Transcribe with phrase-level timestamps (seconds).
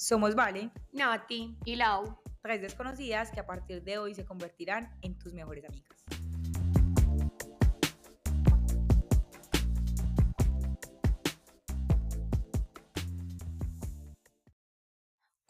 [0.00, 2.22] Somos Vale, Nati y Lau.
[2.40, 6.07] tres desconocidas que a partir de hoy se convertirán en tus mejores amigas.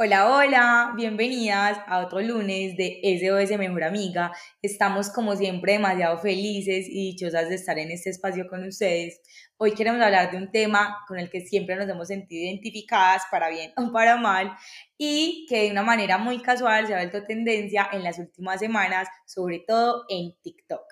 [0.01, 4.31] Hola, hola, bienvenidas a otro lunes de SOS Mejor Amiga.
[4.63, 9.21] Estamos como siempre demasiado felices y dichosas de estar en este espacio con ustedes.
[9.57, 13.49] Hoy queremos hablar de un tema con el que siempre nos hemos sentido identificadas, para
[13.49, 14.57] bien o para mal,
[14.97, 19.09] y que de una manera muy casual se ha vuelto tendencia en las últimas semanas,
[19.27, 20.85] sobre todo en TikTok.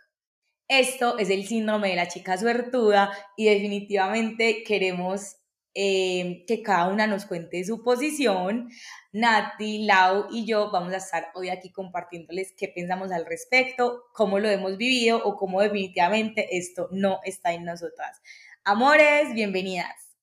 [0.66, 5.36] Esto es el síndrome de la chica suertuda y definitivamente queremos
[5.78, 8.70] eh, que cada una nos cuente su posición.
[9.12, 14.38] Nati, Lau y yo vamos a estar hoy aquí compartiéndoles qué pensamos al respecto, cómo
[14.38, 18.22] lo hemos vivido o cómo definitivamente esto no está en nosotras.
[18.64, 20.16] Amores, bienvenidas.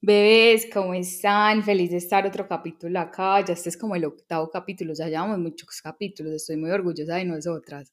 [0.00, 1.62] Bebés, ¿cómo están?
[1.62, 3.44] Feliz de estar otro capítulo acá.
[3.44, 6.32] Ya este es como el octavo capítulo, ya llevamos muchos capítulos.
[6.32, 7.92] Estoy muy orgullosa de nosotras.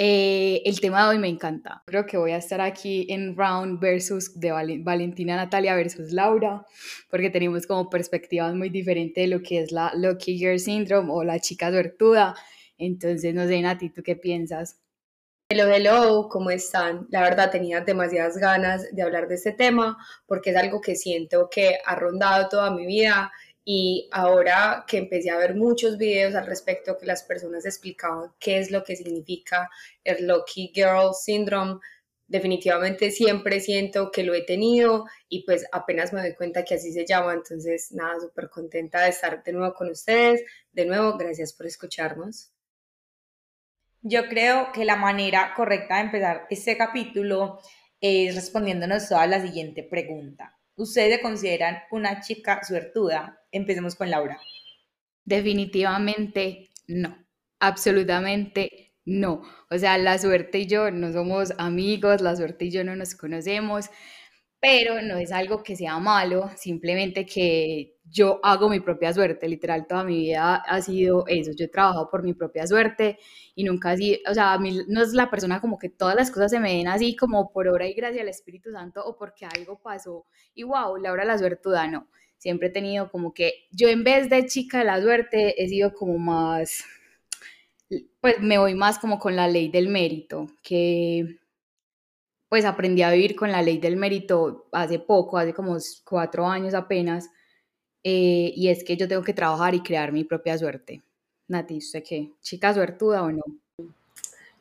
[0.00, 1.82] Eh, el tema de hoy me encanta.
[1.84, 6.64] Creo que voy a estar aquí en round versus de Val- Valentina Natalia versus Laura,
[7.10, 11.24] porque tenemos como perspectivas muy diferentes de lo que es la Lucky Girl Syndrome o
[11.24, 12.36] la chica suertuda.
[12.78, 14.78] Entonces, no sé, Nati, ¿tú qué piensas?
[15.50, 17.08] Hello, hello, ¿cómo están?
[17.10, 21.48] La verdad tenía demasiadas ganas de hablar de este tema porque es algo que siento
[21.50, 23.32] que ha rondado toda mi vida
[23.70, 28.60] y ahora que empecé a ver muchos videos al respecto que las personas explicaban qué
[28.60, 29.68] es lo que significa
[30.04, 31.78] el Lucky Girl Syndrome,
[32.26, 36.94] definitivamente siempre siento que lo he tenido y pues apenas me doy cuenta que así
[36.94, 40.42] se llama, entonces nada, súper contenta de estar de nuevo con ustedes.
[40.72, 42.50] De nuevo, gracias por escucharnos.
[44.00, 47.58] Yo creo que la manera correcta de empezar este capítulo
[48.00, 50.57] es respondiéndonos toda la siguiente pregunta.
[50.78, 53.42] ¿Ustedes se consideran una chica suertuda?
[53.50, 54.38] Empecemos con Laura.
[55.24, 57.18] Definitivamente no,
[57.58, 59.42] absolutamente no.
[59.70, 63.16] O sea, la suerte y yo no somos amigos, la suerte y yo no nos
[63.16, 63.90] conocemos,
[64.60, 69.86] pero no es algo que sea malo, simplemente que yo hago mi propia suerte, literal,
[69.86, 73.18] toda mi vida ha sido eso, yo he trabajado por mi propia suerte
[73.54, 76.30] y nunca así, o sea, a mí no es la persona como que todas las
[76.30, 79.46] cosas se me den así como por obra y gracia del Espíritu Santo o porque
[79.46, 82.08] algo pasó y wow, Laura la suertuda, no.
[82.38, 85.92] Siempre he tenido como que yo en vez de chica de la suerte he sido
[85.92, 86.84] como más,
[88.20, 91.38] pues me voy más como con la ley del mérito, que
[92.48, 96.74] pues aprendí a vivir con la ley del mérito hace poco, hace como cuatro años
[96.74, 97.30] apenas,
[98.02, 101.02] eh, y es que yo tengo que trabajar y crear mi propia suerte.
[101.48, 102.32] Nati, ¿usted qué?
[102.40, 103.42] ¿Chica suertuda o no?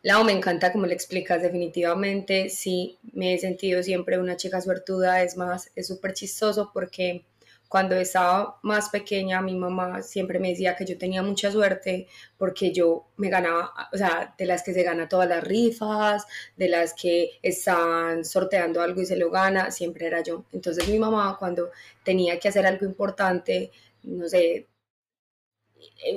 [0.03, 5.23] Lau, me encanta como le explicas, definitivamente sí, me he sentido siempre una chica suertuda,
[5.23, 7.25] es más, es súper chistoso porque
[7.67, 12.07] cuando estaba más pequeña mi mamá siempre me decía que yo tenía mucha suerte
[12.37, 16.69] porque yo me ganaba, o sea, de las que se gana todas las rifas, de
[16.69, 20.45] las que están sorteando algo y se lo gana, siempre era yo.
[20.51, 21.71] Entonces mi mamá cuando
[22.03, 23.71] tenía que hacer algo importante,
[24.03, 24.67] no sé,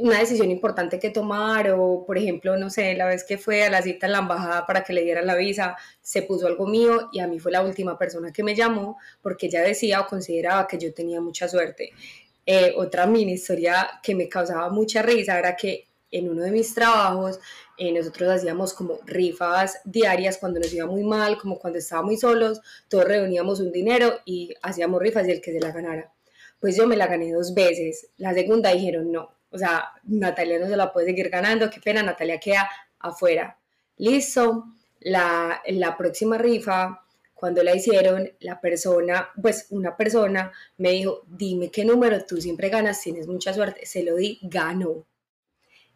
[0.00, 3.71] una decisión importante que tomar o, por ejemplo, no sé, la vez que fue a
[3.71, 7.09] la cita en la embajada para que le dieran la visa, se puso algo mío
[7.12, 10.66] y a mí fue la última persona que me llamó porque ella decía o consideraba
[10.66, 11.91] que yo tenía mucha suerte.
[12.47, 16.75] Eh, otra mini historia que me causaba mucha risa era que en uno de mis
[16.75, 17.38] trabajos
[17.78, 22.16] eh, nosotros hacíamos como rifas diarias cuando nos iba muy mal, como cuando estábamos muy
[22.16, 26.12] solos, todos reuníamos un dinero y hacíamos rifas y el que se la ganara.
[26.59, 28.09] Pues yo me la gané dos veces.
[28.19, 32.02] La segunda dijeron no, o sea, Natalia no se la puede seguir ganando, qué pena,
[32.02, 32.68] Natalia queda
[32.98, 33.58] afuera.
[33.96, 34.66] Listo,
[35.00, 41.70] la, la próxima rifa, cuando la hicieron, la persona, pues una persona me dijo, dime
[41.70, 45.06] qué número, tú siempre ganas, tienes mucha suerte, se lo di, ganó.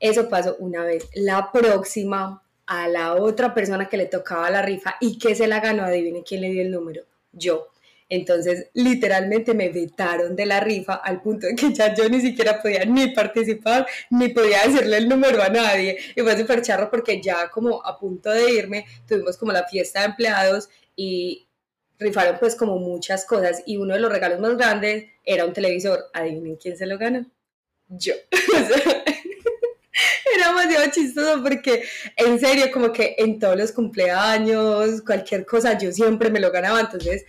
[0.01, 1.09] Eso pasó una vez.
[1.15, 5.61] La próxima, a la otra persona que le tocaba la rifa y que se la
[5.61, 7.69] ganó, adivine quién le dio el número, yo.
[8.09, 12.61] Entonces, literalmente me vetaron de la rifa al punto de que ya yo ni siquiera
[12.61, 15.99] podía ni participar, ni podía decirle el número a nadie.
[16.15, 20.01] Y fue súper charro porque ya como a punto de irme, tuvimos como la fiesta
[20.01, 21.47] de empleados y
[21.99, 23.63] rifaron pues como muchas cosas.
[23.67, 26.11] Y uno de los regalos más grandes era un televisor.
[26.13, 27.27] Adivinen quién se lo ganó.
[27.89, 28.15] Yo.
[30.35, 31.85] Era demasiado chistoso porque
[32.17, 36.81] en serio como que en todos los cumpleaños, cualquier cosa, yo siempre me lo ganaba.
[36.81, 37.25] Entonces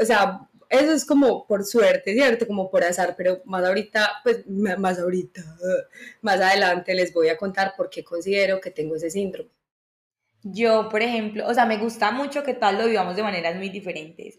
[0.00, 2.46] o sea, eso es como por suerte, ¿cierto?
[2.46, 5.42] Como por azar, pero más ahorita, pues más ahorita,
[6.20, 9.50] más adelante les voy a contar por qué considero que tengo ese síndrome.
[10.42, 13.70] Yo, por ejemplo, o sea, me gusta mucho que tal lo vivamos de maneras muy
[13.70, 14.38] diferentes.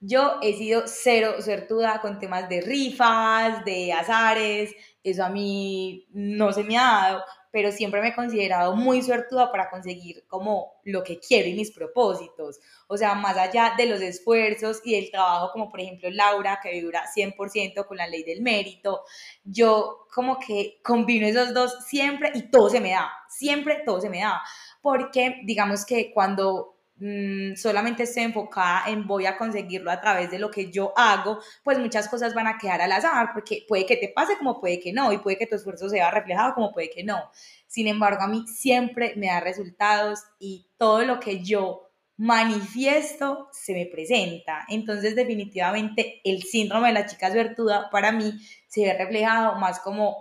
[0.00, 6.52] Yo he sido cero suertuda con temas de rifas, de azares, eso a mí no
[6.52, 7.24] se me ha dado,
[7.54, 11.70] pero siempre me he considerado muy suertuda para conseguir como lo que quiero y mis
[11.70, 12.58] propósitos.
[12.88, 16.82] O sea, más allá de los esfuerzos y del trabajo, como por ejemplo Laura, que
[16.82, 19.04] dura 100% con la ley del mérito,
[19.44, 24.10] yo como que combino esos dos siempre y todo se me da, siempre todo se
[24.10, 24.42] me da.
[24.82, 30.38] Porque digamos que cuando Mm, solamente estoy enfocada en voy a conseguirlo a través de
[30.38, 33.96] lo que yo hago, pues muchas cosas van a quedar al azar, porque puede que
[33.96, 36.90] te pase como puede que no, y puede que tu esfuerzo sea reflejado como puede
[36.90, 37.30] que no.
[37.66, 43.74] Sin embargo, a mí siempre me da resultados y todo lo que yo manifiesto se
[43.74, 44.64] me presenta.
[44.68, 48.38] Entonces, definitivamente, el síndrome de la chica suertuda para mí
[48.68, 50.16] se ve reflejado más como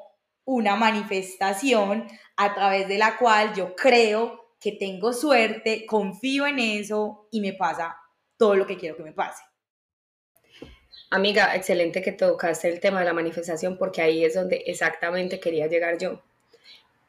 [0.45, 7.27] una manifestación a través de la cual yo creo que tengo suerte, confío en eso
[7.31, 7.97] y me pasa
[8.37, 9.43] todo lo que quiero que me pase.
[11.09, 15.67] Amiga, excelente que tocaste el tema de la manifestación porque ahí es donde exactamente quería
[15.67, 16.21] llegar yo.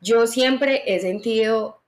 [0.01, 1.81] Yo siempre he sentido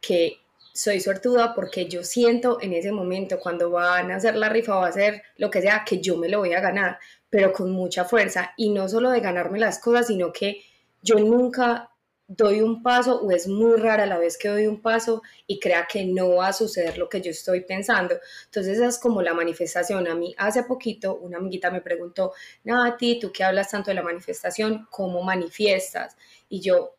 [0.00, 0.38] que
[0.72, 4.84] soy sortuda porque yo siento en ese momento cuando van a hacer la rifa o
[4.84, 8.06] a hacer lo que sea que yo me lo voy a ganar, pero con mucha
[8.06, 10.62] fuerza y no solo de ganarme las cosas, sino que
[11.02, 11.89] yo nunca
[12.32, 15.88] doy un paso o es muy rara la vez que doy un paso y crea
[15.90, 18.14] que no va a suceder lo que yo estoy pensando.
[18.44, 20.06] Entonces esa es como la manifestación.
[20.06, 22.32] A mí hace poquito una amiguita me preguntó,
[22.62, 26.16] Nati, tú que hablas tanto de la manifestación, ¿cómo manifiestas?
[26.48, 26.94] Y yo,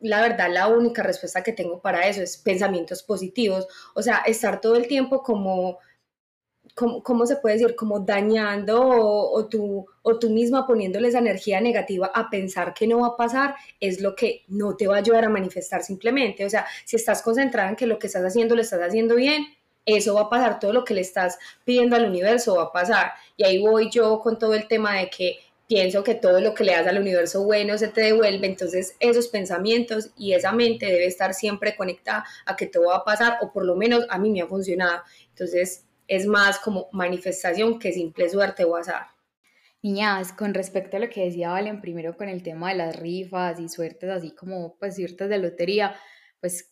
[0.00, 3.66] la verdad, la única respuesta que tengo para eso es pensamientos positivos.
[3.94, 5.80] O sea, estar todo el tiempo como
[6.74, 7.76] ¿cómo, se puede decir?
[7.76, 12.86] Como dañando o, o, tú, o tú misma poniéndole esa energía negativa a pensar que
[12.86, 16.44] no va a pasar, es lo que no te va a ayudar a manifestar simplemente.
[16.44, 19.46] O sea, si estás concentrada en que lo que estás haciendo lo estás haciendo bien,
[19.84, 23.12] eso va a pasar, todo lo que le estás pidiendo al universo va a pasar.
[23.36, 26.64] Y ahí voy yo con todo el tema de que pienso que todo lo que
[26.64, 31.06] le das al universo bueno se te devuelve, entonces esos pensamientos y esa mente debe
[31.06, 34.30] estar siempre conectada a que todo va a pasar, o por lo menos a mí
[34.30, 35.02] me ha funcionado.
[35.30, 39.06] Entonces, es más como manifestación que simple suerte o azar.
[39.82, 43.58] Niñas, con respecto a lo que decía Valen primero con el tema de las rifas
[43.58, 45.96] y suertes, así como pues suertes de lotería,
[46.40, 46.71] pues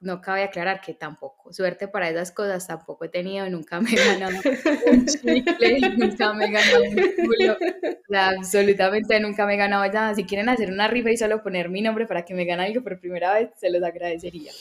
[0.00, 3.94] no cabe aclarar que tampoco, suerte para esas cosas tampoco he tenido, nunca me he
[4.18, 4.36] ganado
[4.86, 7.56] un chicle, nunca me he ganado un culo,
[8.14, 10.14] absolutamente nunca me he ganado nada.
[10.14, 12.82] Si quieren hacer una rifa y solo poner mi nombre para que me gane algo
[12.82, 14.52] por primera vez, se los agradecería.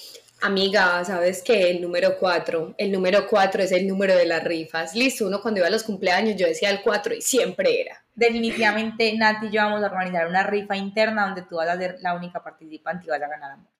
[0.41, 1.71] Amiga, ¿sabes qué?
[1.71, 2.75] El número 4.
[2.77, 4.93] El número 4 es el número de las rifas.
[4.95, 8.03] Listo, uno cuando iba a los cumpleaños yo decía el 4 y siempre era.
[8.13, 11.97] Definitivamente, Nati y yo vamos a organizar una rifa interna donde tú vas a ser
[12.01, 13.76] la única participante y vas a ganar amor.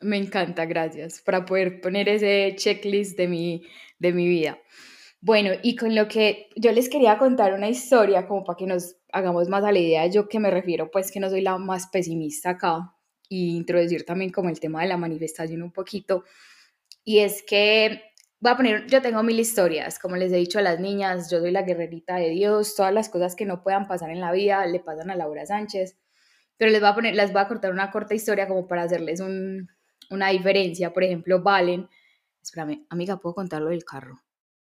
[0.00, 3.66] Me encanta, gracias, para poder poner ese checklist de mi,
[3.98, 4.58] de mi vida.
[5.20, 8.96] Bueno, y con lo que yo les quería contar una historia como para que nos
[9.12, 11.88] hagamos más a la idea, yo que me refiero, pues que no soy la más
[11.88, 12.94] pesimista acá,
[13.28, 16.24] y introducir también como el tema de la manifestación un poquito.
[17.04, 18.02] Y es que
[18.40, 21.40] voy a poner, yo tengo mil historias, como les he dicho a las niñas, yo
[21.40, 24.64] soy la guerrerita de Dios, todas las cosas que no puedan pasar en la vida
[24.66, 25.98] le pasan a Laura Sánchez,
[26.56, 29.20] pero les voy a poner, les voy a cortar una corta historia como para hacerles
[29.20, 29.68] un,
[30.10, 31.88] una diferencia, por ejemplo, Valen,
[32.42, 34.22] espérame, amiga, ¿puedo contar lo del carro?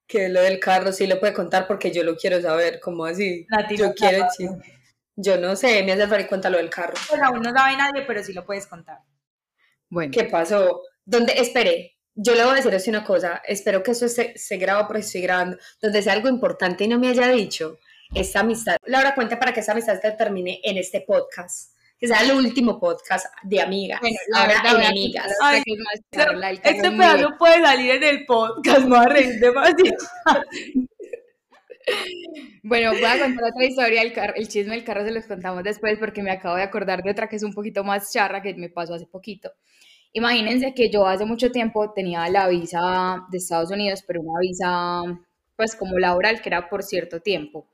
[0.06, 3.46] Que lo del carro sí lo puede contar porque yo lo quiero saber, ¿cómo así?
[3.76, 4.26] yo quiero,
[5.16, 6.94] yo no sé, me hace falta cuenta lo del carro.
[7.08, 8.98] Pues aún no sabe nadie, pero sí lo puedes contar.
[9.88, 10.12] Bueno.
[10.12, 10.82] ¿Qué pasó?
[11.04, 11.34] ¿Dónde?
[11.36, 14.86] Espere, yo le voy a decir así una cosa, espero que eso se, se graba
[14.86, 17.78] porque estoy grabando, donde sea algo importante y no me haya dicho,
[18.14, 18.76] esta amistad.
[18.84, 21.71] Laura, cuenta para que esa amistad se termine en este podcast.
[22.02, 24.00] Que sea el último podcast de amigas.
[24.00, 25.32] Bueno, la verdad, de amigas.
[26.64, 29.98] este pedazo puede salir en el podcast, no a reír demasiado.
[32.64, 35.96] Bueno, voy a contar otra historia, el, el chisme del carro se los contamos después
[36.00, 38.68] porque me acabo de acordar de otra que es un poquito más charra que me
[38.68, 39.52] pasó hace poquito.
[40.12, 45.02] Imagínense que yo hace mucho tiempo tenía la visa de Estados Unidos, pero una visa
[45.54, 47.71] pues como laboral que era por cierto tiempo.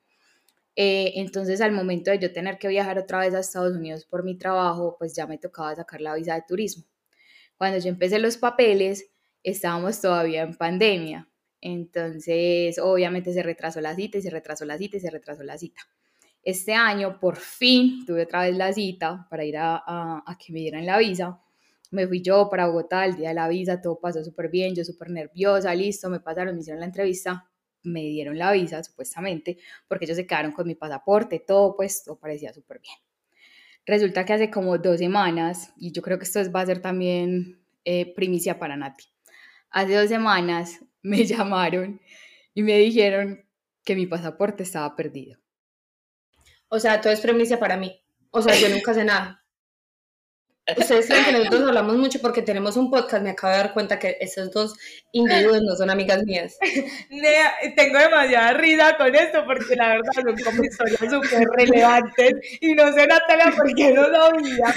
[0.81, 4.23] Eh, entonces al momento de yo tener que viajar otra vez a Estados Unidos por
[4.23, 6.85] mi trabajo, pues ya me tocaba sacar la visa de turismo.
[7.57, 9.11] Cuando yo empecé los papeles,
[9.43, 11.29] estábamos todavía en pandemia.
[11.61, 15.59] Entonces, obviamente se retrasó la cita y se retrasó la cita y se retrasó la
[15.59, 15.81] cita.
[16.45, 20.61] Este año, por fin, tuve otra vez la cita para ir a, a, que me
[20.61, 21.41] dieran la visa.
[21.91, 24.85] Me fui yo para Bogotá el día de la visa, todo pasó súper bien, yo
[24.85, 27.48] súper nerviosa, listo, me pasaron, me hicieron la entrevista,
[27.83, 32.19] me dieron la visa supuestamente, porque ellos se quedaron con mi pasaporte, todo pues, todo
[32.19, 32.97] parecía súper bien.
[33.87, 37.59] Resulta que hace como dos semanas, y yo creo que esto va a ser también
[37.85, 39.05] eh, primicia para Nati,
[39.71, 42.01] hace dos semanas me llamaron
[42.55, 43.47] y me dijeron
[43.85, 45.39] que mi pasaporte estaba perdido.
[46.69, 47.99] O sea, todo es premisa para mí.
[48.31, 49.38] O sea, yo nunca sé nada.
[50.77, 53.23] Ustedes saben que nosotros hablamos mucho porque tenemos un podcast.
[53.23, 54.75] Me acabo de dar cuenta que esos dos
[55.13, 56.59] individuos no son amigas mías.
[57.77, 62.93] tengo demasiada risa con esto porque la verdad son como historias súper relevantes y no
[62.93, 64.75] sé, Natalia, por qué no sabía.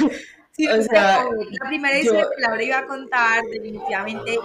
[0.51, 4.37] Sí, o sea, la primera historia que Laura iba a contar, definitivamente,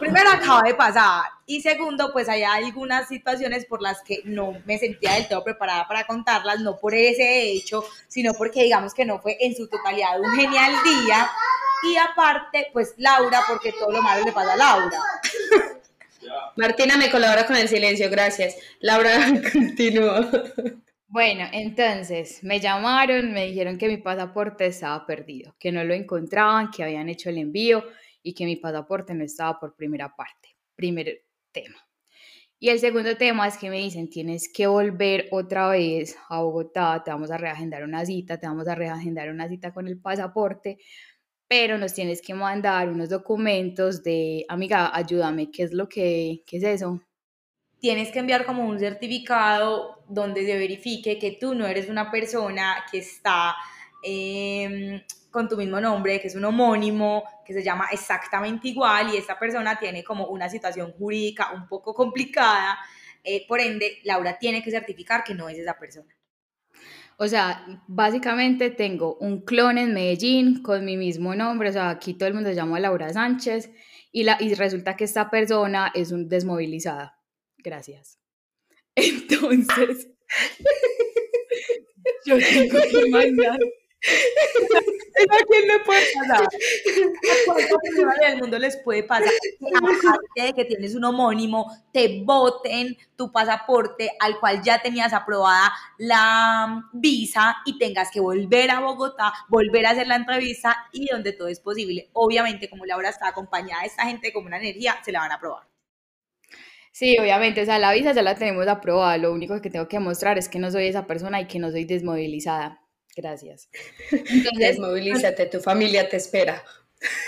[0.00, 4.78] primero acaba de pasar y segundo, pues hay algunas situaciones por las que no me
[4.78, 9.20] sentía del todo preparada para contarlas, no por ese hecho, sino porque digamos que no
[9.20, 11.30] fue en su totalidad un genial día
[11.84, 14.98] y aparte, pues Laura, porque todo lo malo le pasa a Laura.
[16.56, 18.56] Martina me colabora con el silencio, gracias.
[18.80, 19.12] Laura,
[19.52, 20.28] continúa.
[21.10, 26.70] Bueno, entonces me llamaron, me dijeron que mi pasaporte estaba perdido, que no lo encontraban,
[26.70, 27.82] que habían hecho el envío
[28.22, 30.50] y que mi pasaporte no estaba por primera parte.
[30.74, 31.78] Primer tema.
[32.58, 37.02] Y el segundo tema es que me dicen, tienes que volver otra vez a Bogotá,
[37.02, 40.76] te vamos a reagendar una cita, te vamos a reagendar una cita con el pasaporte,
[41.48, 46.58] pero nos tienes que mandar unos documentos de, amiga, ayúdame, ¿qué es lo que, qué
[46.58, 47.00] es eso?
[47.80, 52.84] tienes que enviar como un certificado donde se verifique que tú no eres una persona
[52.90, 53.54] que está
[54.02, 55.00] em,
[55.30, 59.38] con tu mismo nombre, que es un homónimo, que se llama exactamente igual y esta
[59.38, 62.78] persona tiene como una situación jurídica un poco complicada.
[63.22, 66.14] Eh, por ende, Laura tiene que certificar que no es esa persona.
[67.20, 72.14] O sea, básicamente tengo un clon en Medellín con mi mismo nombre, o sea, aquí
[72.14, 73.70] todo el mundo se llama Laura Sánchez
[74.12, 77.18] y, la, y resulta que esta persona es un desmovilizada.
[77.58, 78.17] Gracias.
[78.98, 80.08] Entonces,
[82.26, 83.58] yo tengo que mandar.
[85.30, 86.44] ¿A quién le puede pasar?
[86.44, 89.32] ¿A cuántas personas del mundo les puede pasar?
[89.76, 95.72] Aparte de que tienes un homónimo, te voten tu pasaporte al cual ya tenías aprobada
[95.98, 101.32] la visa y tengas que volver a Bogotá, volver a hacer la entrevista y donde
[101.32, 102.10] todo es posible.
[102.12, 105.36] Obviamente, como Laura está acompañada de esta gente con una energía, se la van a
[105.36, 105.67] aprobar.
[106.98, 110.00] Sí, obviamente, o sea, la visa ya la tenemos aprobada, lo único que tengo que
[110.00, 112.80] mostrar es que no soy esa persona y que no soy desmovilizada.
[113.16, 113.68] Gracias.
[114.58, 116.60] Desmovilízate, tu familia te espera.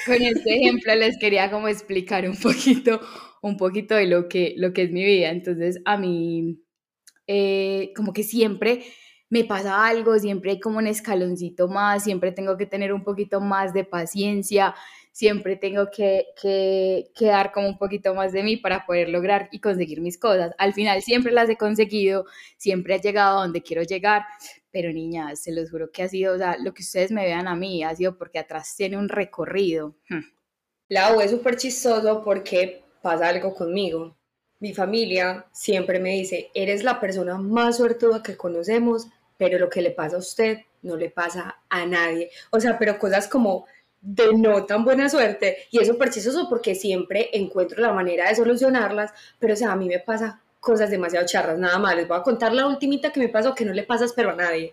[0.06, 3.00] Con este ejemplo les quería como explicar un poquito,
[3.42, 5.30] un poquito de lo que, lo que es mi vida.
[5.30, 6.64] Entonces, a mí,
[7.28, 8.82] eh, como que siempre
[9.28, 13.40] me pasa algo, siempre hay como un escaloncito más, siempre tengo que tener un poquito
[13.40, 14.74] más de paciencia,
[15.12, 19.60] siempre tengo que, que, dar como un poquito más de mí para poder lograr y
[19.60, 20.52] conseguir mis cosas.
[20.58, 22.26] Al final siempre las he conseguido,
[22.56, 24.22] siempre he llegado a donde quiero llegar,
[24.70, 27.48] pero niñas, se los juro que ha sido, o sea, lo que ustedes me vean
[27.48, 29.96] a mí ha sido porque atrás tiene un recorrido.
[30.08, 30.20] Hmm.
[30.88, 34.16] La U es súper chistoso porque pasa algo conmigo.
[34.58, 39.82] Mi familia siempre me dice, eres la persona más suertuda que conocemos, pero lo que
[39.82, 42.30] le pasa a usted no le pasa a nadie.
[42.50, 43.66] O sea, pero cosas como
[44.00, 48.34] de no tan buena suerte y es súper chistoso porque siempre encuentro la manera de
[48.34, 51.96] solucionarlas, pero o sea, a mí me pasa cosas demasiado charras, nada más.
[51.96, 54.36] Les voy a contar la ultimita que me pasó que no le pasas pero a
[54.36, 54.72] nadie.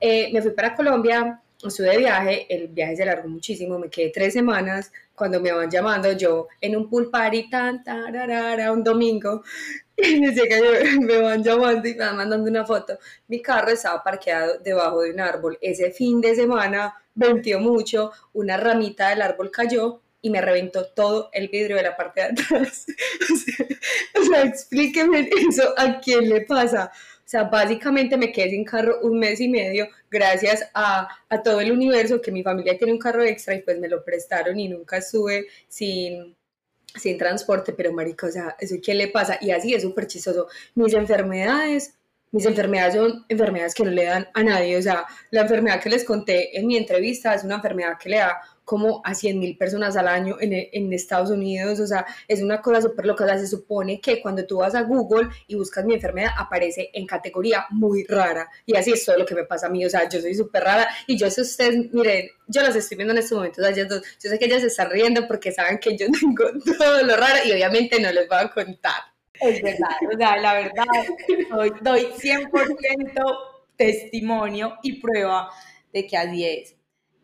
[0.00, 4.10] Eh, me fui para Colombia, estuve de viaje, el viaje se largó muchísimo, me quedé
[4.10, 9.42] tres semanas, cuando me van llamando yo en un pool party tan, tararara, un domingo,
[9.96, 10.56] y me, llega,
[11.00, 12.98] me van llamando y me van mandando una foto.
[13.28, 15.58] Mi carro estaba parqueado debajo de un árbol.
[15.62, 21.30] Ese fin de semana venció mucho, una ramita del árbol cayó y me reventó todo
[21.32, 22.86] el vidrio de la parte de atrás.
[24.20, 26.92] o, sea, explíqueme eso, ¿a quién le pasa?
[26.94, 31.60] O sea, básicamente me quedé sin carro un mes y medio gracias a, a, todo
[31.60, 34.68] el universo que mi familia tiene un carro extra y pues me lo prestaron y
[34.68, 36.36] nunca estuve sin,
[36.94, 39.38] sin transporte, pero marica, o sea, ¿eso qué le pasa?
[39.40, 40.48] Y así es súper chistoso.
[40.74, 41.95] Mis enfermedades
[42.32, 44.76] mis enfermedades son enfermedades que no le dan a nadie.
[44.76, 48.18] O sea, la enfermedad que les conté en mi entrevista es una enfermedad que le
[48.18, 51.78] da como a 100 mil personas al año en, en, Estados Unidos.
[51.78, 53.24] O sea, es una cosa súper loca.
[53.24, 56.90] O sea, se supone que cuando tú vas a Google y buscas mi enfermedad, aparece
[56.92, 58.50] en categoría muy rara.
[58.66, 59.84] Y así es todo lo que me pasa a mí.
[59.86, 60.88] O sea, yo soy súper rara.
[61.06, 64.02] Y yo sé ustedes, miren, yo las estoy viendo en estos momentos a ellas dos.
[64.22, 66.44] Yo sé que ellas se están riendo porque saben que yo tengo
[66.76, 69.15] todo lo raro y obviamente no les voy a contar.
[69.40, 70.84] Es verdad, o sea, la verdad,
[71.50, 73.38] doy, doy 100%
[73.76, 75.50] testimonio y prueba
[75.92, 76.76] de que así es.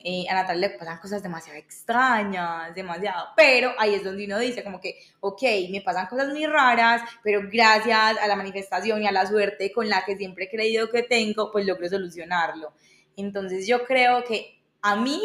[0.04, 4.64] Eh, a Natalia le pasan cosas demasiado extrañas, demasiado, pero ahí es donde uno dice
[4.64, 9.12] como que, ok, me pasan cosas muy raras, pero gracias a la manifestación y a
[9.12, 12.72] la suerte con la que siempre he creído que tengo, pues logro solucionarlo.
[13.16, 15.20] Entonces yo creo que a mí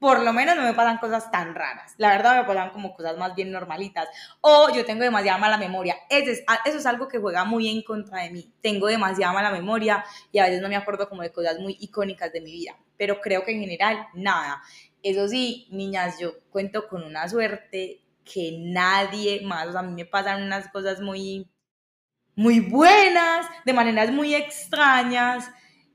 [0.00, 1.94] por lo menos no me pasan cosas tan raras.
[1.98, 4.08] La verdad me pasan como cosas más bien normalitas.
[4.40, 5.94] O yo tengo demasiada mala memoria.
[6.08, 8.50] Eso es, eso es algo que juega muy en contra de mí.
[8.62, 10.02] Tengo demasiada mala memoria
[10.32, 12.78] y a veces no me acuerdo como de cosas muy icónicas de mi vida.
[12.96, 14.62] Pero creo que en general, nada.
[15.02, 20.42] Eso sí, niñas, yo cuento con una suerte que nadie más, a mí me pasan
[20.42, 21.46] unas cosas muy,
[22.34, 25.50] muy buenas, de maneras muy extrañas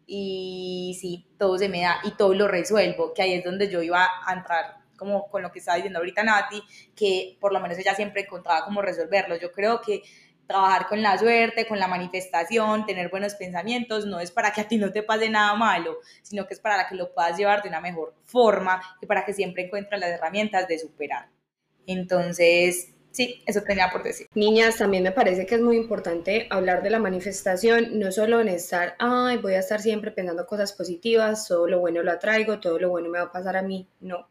[0.08, 3.82] y sí, todo se me da y todo lo resuelvo, que ahí es donde yo
[3.82, 6.64] iba a entrar como con lo que estaba diciendo ahorita Nati,
[6.96, 9.36] que por lo menos ella siempre encontraba cómo resolverlo.
[9.36, 10.02] Yo creo que
[10.48, 14.68] trabajar con la suerte, con la manifestación, tener buenos pensamientos, no es para que a
[14.68, 17.70] ti no te pase nada malo, sino que es para que lo puedas llevar de
[17.70, 21.30] una mejor forma y para que siempre encuentres las herramientas de superar.
[21.88, 24.28] Entonces, sí, eso tenía por decir.
[24.36, 28.50] Niñas, también me parece que es muy importante hablar de la manifestación, no solo en
[28.50, 32.78] estar, ay, voy a estar siempre pensando cosas positivas, todo lo bueno lo atraigo, todo
[32.78, 34.28] lo bueno me va a pasar a mí, no.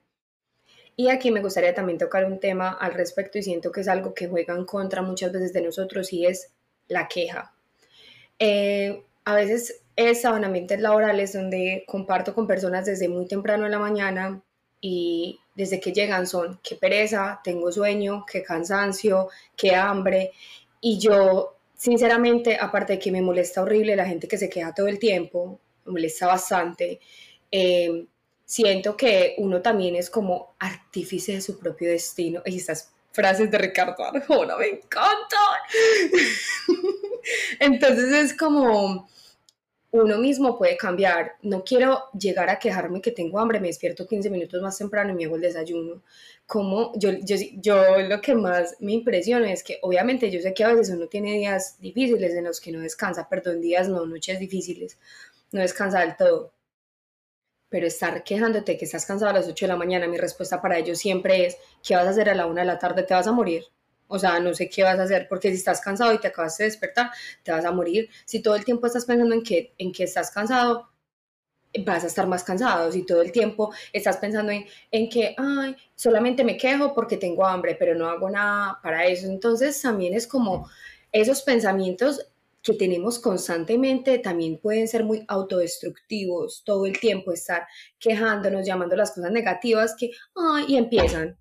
[0.96, 4.14] Y aquí me gustaría también tocar un tema al respecto y siento que es algo
[4.14, 6.52] que juega en contra muchas veces de nosotros y es
[6.86, 7.54] la queja.
[8.38, 13.70] Eh, a veces estado en ambientes laborales donde comparto con personas desde muy temprano en
[13.70, 14.42] la mañana
[14.86, 20.32] y desde que llegan son qué pereza, tengo sueño, qué cansancio, qué hambre.
[20.78, 24.86] Y yo, sinceramente, aparte de que me molesta horrible la gente que se queda todo
[24.88, 27.00] el tiempo, me molesta bastante,
[27.50, 28.04] eh,
[28.44, 32.42] siento que uno también es como artífice de su propio destino.
[32.44, 35.60] Y estas frases de Ricardo Arjona me encantan.
[37.58, 39.08] Entonces es como
[40.00, 41.36] uno mismo puede cambiar.
[41.42, 45.14] No quiero llegar a quejarme que tengo hambre, me despierto 15 minutos más temprano y
[45.14, 46.02] me hago el desayuno.
[46.46, 50.64] Como yo, yo, yo lo que más me impresiona es que obviamente yo sé que
[50.64, 54.40] a veces uno tiene días difíciles en los que no descansa, perdón, días no, noches
[54.40, 54.98] difíciles,
[55.52, 56.52] no descansa del todo.
[57.68, 60.78] Pero estar quejándote que estás cansado a las 8 de la mañana, mi respuesta para
[60.78, 63.04] ello siempre es, ¿qué vas a hacer a la 1 de la tarde?
[63.04, 63.64] ¿Te vas a morir?
[64.08, 66.56] O sea, no sé qué vas a hacer, porque si estás cansado y te acabas
[66.58, 67.10] de despertar,
[67.42, 68.08] te vas a morir.
[68.24, 70.90] Si todo el tiempo estás pensando en que, en estás cansado,
[71.84, 72.92] vas a estar más cansado.
[72.92, 77.46] Si todo el tiempo estás pensando en, en que, ay, solamente me quejo porque tengo
[77.46, 79.26] hambre, pero no hago nada para eso.
[79.26, 80.68] Entonces también es como
[81.12, 82.26] esos pensamientos
[82.62, 87.66] que tenemos constantemente también pueden ser muy autodestructivos, todo el tiempo estar
[87.98, 91.36] quejándonos, llamando las cosas negativas que, ay, y empiezan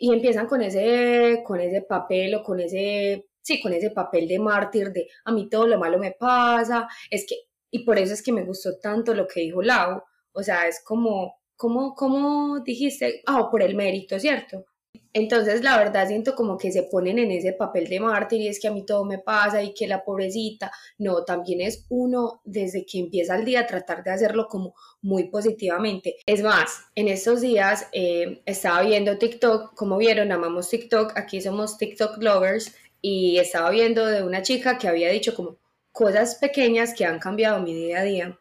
[0.00, 4.38] y empiezan con ese, con ese papel o con ese, sí, con ese papel de
[4.38, 7.36] mártir de a mí todo lo malo me pasa, es que,
[7.70, 10.02] y por eso es que me gustó tanto lo que dijo Lau,
[10.32, 14.66] o sea, es como, como, como dijiste, ah, por el mérito, ¿cierto?
[15.14, 18.58] Entonces, la verdad, siento como que se ponen en ese papel de mártir y es
[18.58, 20.72] que a mí todo me pasa y que la pobrecita.
[20.98, 26.16] No, también es uno desde que empieza el día tratar de hacerlo como muy positivamente.
[26.26, 31.76] Es más, en estos días eh, estaba viendo TikTok, como vieron, amamos TikTok, aquí somos
[31.76, 35.58] TikTok lovers y estaba viendo de una chica que había dicho como
[35.92, 38.38] cosas pequeñas que han cambiado mi día a día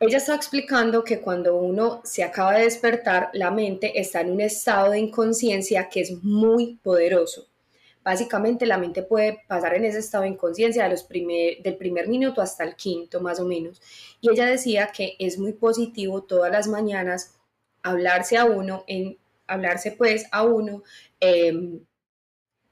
[0.00, 4.40] ella está explicando que cuando uno se acaba de despertar, la mente está en un
[4.40, 7.46] estado de inconsciencia que es muy poderoso.
[8.02, 12.76] Básicamente la mente puede pasar en ese estado de inconsciencia del primer minuto hasta el
[12.76, 13.80] quinto más o menos.
[14.20, 17.34] Y ella decía que es muy positivo todas las mañanas
[17.82, 20.82] hablarse a uno, en, hablarse pues a uno
[21.18, 21.80] em,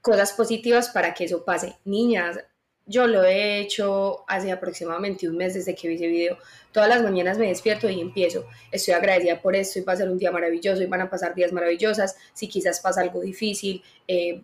[0.01, 1.77] cosas positivas para que eso pase.
[1.83, 2.37] Niñas,
[2.85, 6.37] yo lo he hecho hace aproximadamente un mes desde que vi ese video.
[6.71, 8.45] Todas las mañanas me despierto y empiezo.
[8.71, 11.33] Estoy agradecida por esto y va a ser un día maravilloso y van a pasar
[11.33, 12.17] días maravillosas.
[12.33, 14.43] Si quizás pasa algo difícil, eh,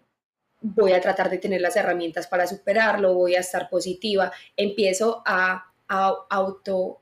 [0.62, 4.32] voy a tratar de tener las herramientas para superarlo, voy a estar positiva.
[4.56, 7.02] Empiezo a, a auto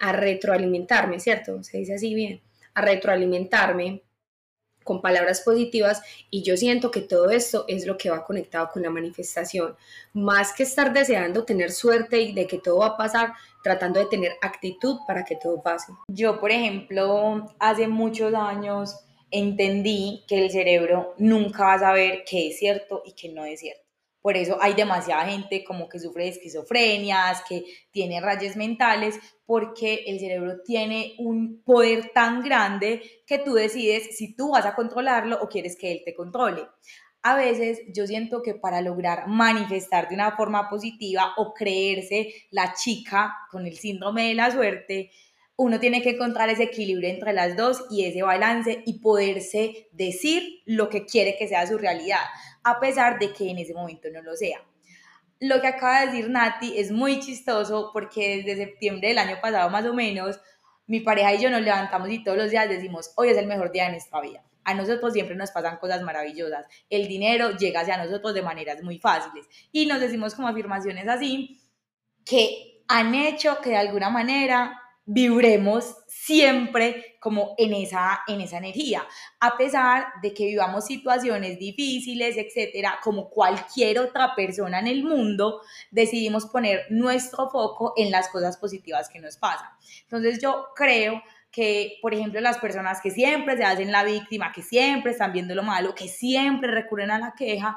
[0.00, 1.62] a retroalimentarme, ¿cierto?
[1.62, 2.42] Se dice así bien,
[2.74, 4.02] a retroalimentarme
[4.86, 8.82] con palabras positivas y yo siento que todo esto es lo que va conectado con
[8.82, 9.76] la manifestación.
[10.14, 13.32] Más que estar deseando tener suerte y de que todo va a pasar,
[13.64, 15.92] tratando de tener actitud para que todo pase.
[16.06, 19.00] Yo, por ejemplo, hace muchos años
[19.32, 23.58] entendí que el cerebro nunca va a saber qué es cierto y qué no es
[23.58, 23.85] cierto.
[24.26, 27.62] Por eso hay demasiada gente como que sufre esquizofrenias, que
[27.92, 34.34] tiene rayes mentales, porque el cerebro tiene un poder tan grande que tú decides si
[34.34, 36.66] tú vas a controlarlo o quieres que él te controle.
[37.22, 42.74] A veces yo siento que para lograr manifestar de una forma positiva o creerse la
[42.74, 45.12] chica con el síndrome de la suerte,
[45.58, 50.62] uno tiene que encontrar ese equilibrio entre las dos y ese balance y poderse decir
[50.66, 52.20] lo que quiere que sea su realidad,
[52.66, 54.60] a pesar de que en ese momento no lo sea.
[55.38, 59.70] Lo que acaba de decir Nati es muy chistoso porque desde septiembre del año pasado
[59.70, 60.40] más o menos
[60.88, 63.70] mi pareja y yo nos levantamos y todos los días decimos, hoy es el mejor
[63.70, 64.42] día de nuestra vida.
[64.64, 66.66] A nosotros siempre nos pasan cosas maravillosas.
[66.90, 69.46] El dinero llega hacia nosotros de maneras muy fáciles.
[69.70, 71.60] Y nos decimos como afirmaciones así
[72.24, 79.06] que han hecho que de alguna manera vibremos siempre como en esa, en esa energía,
[79.38, 85.60] a pesar de que vivamos situaciones difíciles, etcétera, como cualquier otra persona en el mundo,
[85.92, 89.68] decidimos poner nuestro foco en las cosas positivas que nos pasan.
[90.02, 94.62] Entonces yo creo que, por ejemplo, las personas que siempre se hacen la víctima, que
[94.62, 97.76] siempre están viendo lo malo, que siempre recurren a la queja,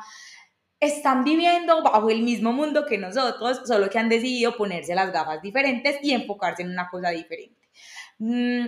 [0.80, 5.42] están viviendo bajo el mismo mundo que nosotros, solo que han decidido ponerse las gafas
[5.42, 7.70] diferentes y enfocarse en una cosa diferente.
[8.18, 8.66] Mm,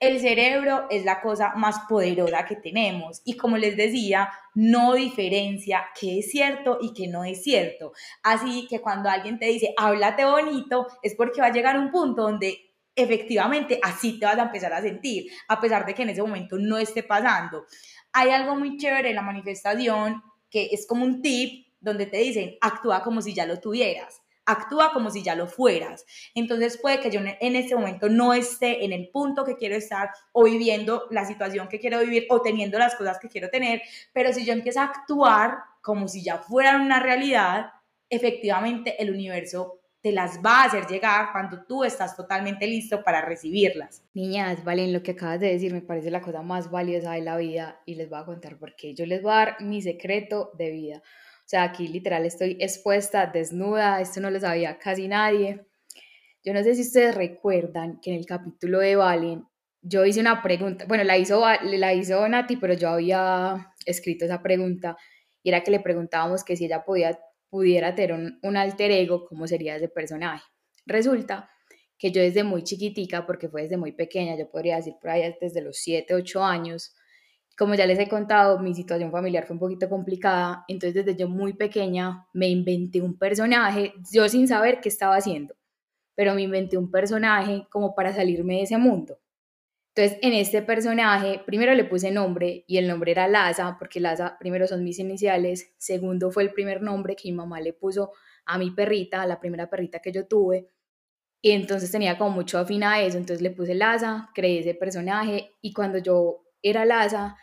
[0.00, 5.86] el cerebro es la cosa más poderosa que tenemos y como les decía, no diferencia
[5.98, 7.92] qué es cierto y qué no es cierto.
[8.22, 12.22] Así que cuando alguien te dice, háblate bonito, es porque va a llegar un punto
[12.22, 12.58] donde
[12.96, 16.58] efectivamente así te vas a empezar a sentir, a pesar de que en ese momento
[16.58, 17.64] no esté pasando.
[18.12, 20.22] Hay algo muy chévere en la manifestación
[20.54, 24.92] que es como un tip donde te dicen, actúa como si ya lo tuvieras actúa
[24.92, 26.04] como si ya lo fueras.
[26.34, 30.10] Entonces puede que yo en este momento no esté en el punto que quiero estar
[30.32, 34.34] o viviendo la situación que quiero vivir o teniendo las cosas que quiero tener, pero
[34.34, 37.70] si yo empiezo a actuar como si ya fueran una realidad,
[38.10, 43.22] efectivamente el universo te las va a hacer llegar cuando tú estás totalmente listo para
[43.22, 44.04] recibirlas.
[44.12, 47.38] Niñas, Valen, lo que acabas de decir me parece la cosa más valiosa de la
[47.38, 48.94] vida y les voy a contar por qué.
[48.94, 50.98] Yo les voy a dar mi secreto de vida.
[50.98, 55.64] O sea, aquí literal estoy expuesta, desnuda, esto no lo sabía casi nadie.
[56.44, 59.46] Yo no sé si ustedes recuerdan que en el capítulo de Valen
[59.80, 64.42] yo hice una pregunta, bueno, la hizo, la hizo Nati, pero yo había escrito esa
[64.42, 64.98] pregunta
[65.42, 67.18] y era que le preguntábamos que si ella podía
[67.54, 70.42] pudiera tener un, alter ego, ¿cómo sería ese personaje?
[70.86, 71.48] Resulta
[71.96, 75.32] que yo desde muy chiquitica, porque fue desde muy pequeña, yo podría decir por ahí
[75.40, 76.96] desde los 7, 8 años,
[77.56, 81.28] como ya les he contado, mi situación familiar fue un poquito complicada, entonces desde yo
[81.28, 85.54] muy pequeña me inventé un personaje, yo sin saber qué estaba haciendo,
[86.16, 89.20] pero me inventé un personaje como para salirme de ese mundo.
[89.96, 94.36] Entonces, en este personaje, primero le puse nombre y el nombre era Laza, porque Laza
[94.40, 98.10] primero son mis iniciales, segundo fue el primer nombre que mi mamá le puso
[98.44, 100.68] a mi perrita, a la primera perrita que yo tuve,
[101.40, 105.52] y entonces tenía como mucho afín a eso, entonces le puse Laza, creé ese personaje
[105.60, 107.36] y cuando yo era Laza,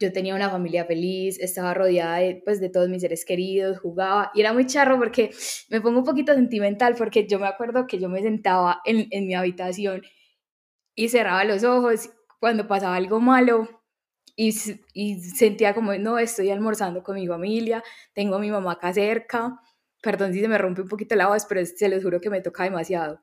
[0.00, 4.32] yo tenía una familia feliz, estaba rodeada de, pues, de todos mis seres queridos, jugaba
[4.34, 5.30] y era muy charro porque
[5.68, 9.26] me pongo un poquito sentimental porque yo me acuerdo que yo me sentaba en, en
[9.26, 10.02] mi habitación
[10.94, 13.68] y cerraba los ojos cuando pasaba algo malo
[14.36, 14.54] y,
[14.94, 17.82] y, sentía como, no, estoy almorzando con mi familia,
[18.14, 19.60] tengo mi mamá acá cerca,
[20.02, 22.40] perdón si se me rompe un poquito la voz, pero se los juro que me
[22.40, 23.20] toca demasiado.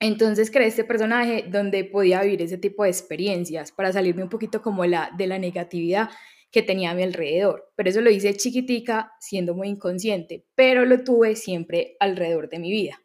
[0.00, 4.60] Entonces creé este personaje donde podía vivir ese tipo de experiencias para salirme un poquito
[4.60, 6.10] como la, de la negatividad
[6.50, 7.72] que tenía a mi alrededor.
[7.76, 12.70] Pero eso lo hice chiquitica, siendo muy inconsciente, pero lo tuve siempre alrededor de mi
[12.70, 13.01] vida.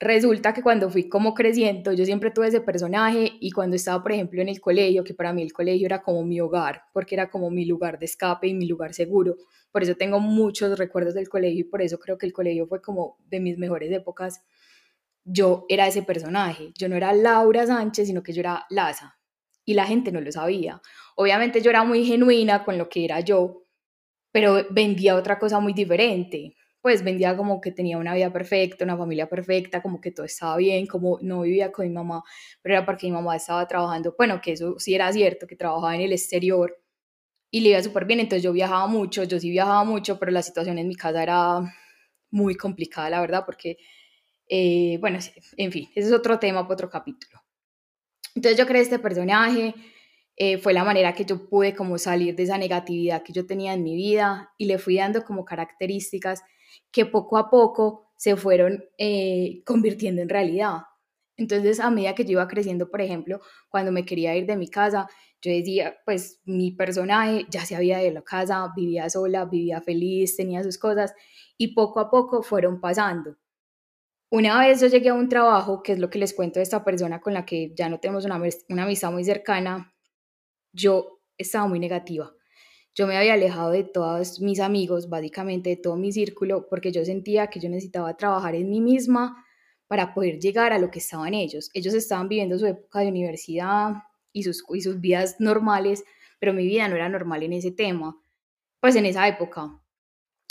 [0.00, 4.12] Resulta que cuando fui como creciendo, yo siempre tuve ese personaje y cuando estaba, por
[4.12, 7.28] ejemplo, en el colegio, que para mí el colegio era como mi hogar, porque era
[7.28, 9.34] como mi lugar de escape y mi lugar seguro.
[9.72, 12.80] Por eso tengo muchos recuerdos del colegio y por eso creo que el colegio fue
[12.80, 14.40] como de mis mejores épocas.
[15.24, 19.18] Yo era ese personaje, yo no era Laura Sánchez, sino que yo era Laza
[19.64, 20.80] y la gente no lo sabía.
[21.16, 23.64] Obviamente yo era muy genuina con lo que era yo,
[24.30, 26.54] pero vendía otra cosa muy diferente
[26.88, 30.56] pues vendía como que tenía una vida perfecta, una familia perfecta, como que todo estaba
[30.56, 32.22] bien, como no vivía con mi mamá,
[32.62, 35.94] pero era porque mi mamá estaba trabajando, bueno, que eso sí era cierto, que trabajaba
[35.94, 36.74] en el exterior
[37.50, 40.40] y le iba súper bien, entonces yo viajaba mucho, yo sí viajaba mucho, pero la
[40.40, 41.60] situación en mi casa era
[42.30, 43.76] muy complicada, la verdad, porque,
[44.48, 45.18] eh, bueno,
[45.58, 47.42] en fin, ese es otro tema para otro capítulo.
[48.34, 49.74] Entonces yo creé este personaje,
[50.36, 53.74] eh, fue la manera que yo pude como salir de esa negatividad que yo tenía
[53.74, 56.42] en mi vida y le fui dando como características
[56.92, 60.82] que poco a poco se fueron eh, convirtiendo en realidad.
[61.36, 64.68] Entonces, a medida que yo iba creciendo, por ejemplo, cuando me quería ir de mi
[64.68, 65.08] casa,
[65.40, 70.36] yo decía, pues mi personaje ya se había de la casa, vivía sola, vivía feliz,
[70.36, 71.14] tenía sus cosas,
[71.56, 73.36] y poco a poco fueron pasando.
[74.30, 76.84] Una vez yo llegué a un trabajo, que es lo que les cuento de esta
[76.84, 79.94] persona con la que ya no tenemos una, una amistad muy cercana,
[80.72, 82.32] yo estaba muy negativa
[82.98, 87.04] yo me había alejado de todos mis amigos, básicamente de todo mi círculo, porque yo
[87.04, 89.46] sentía que yo necesitaba trabajar en mí misma
[89.86, 91.70] para poder llegar a lo que estaban ellos.
[91.74, 96.02] Ellos estaban viviendo su época de universidad y sus, y sus vidas normales,
[96.40, 98.20] pero mi vida no era normal en ese tema,
[98.80, 99.80] pues en esa época.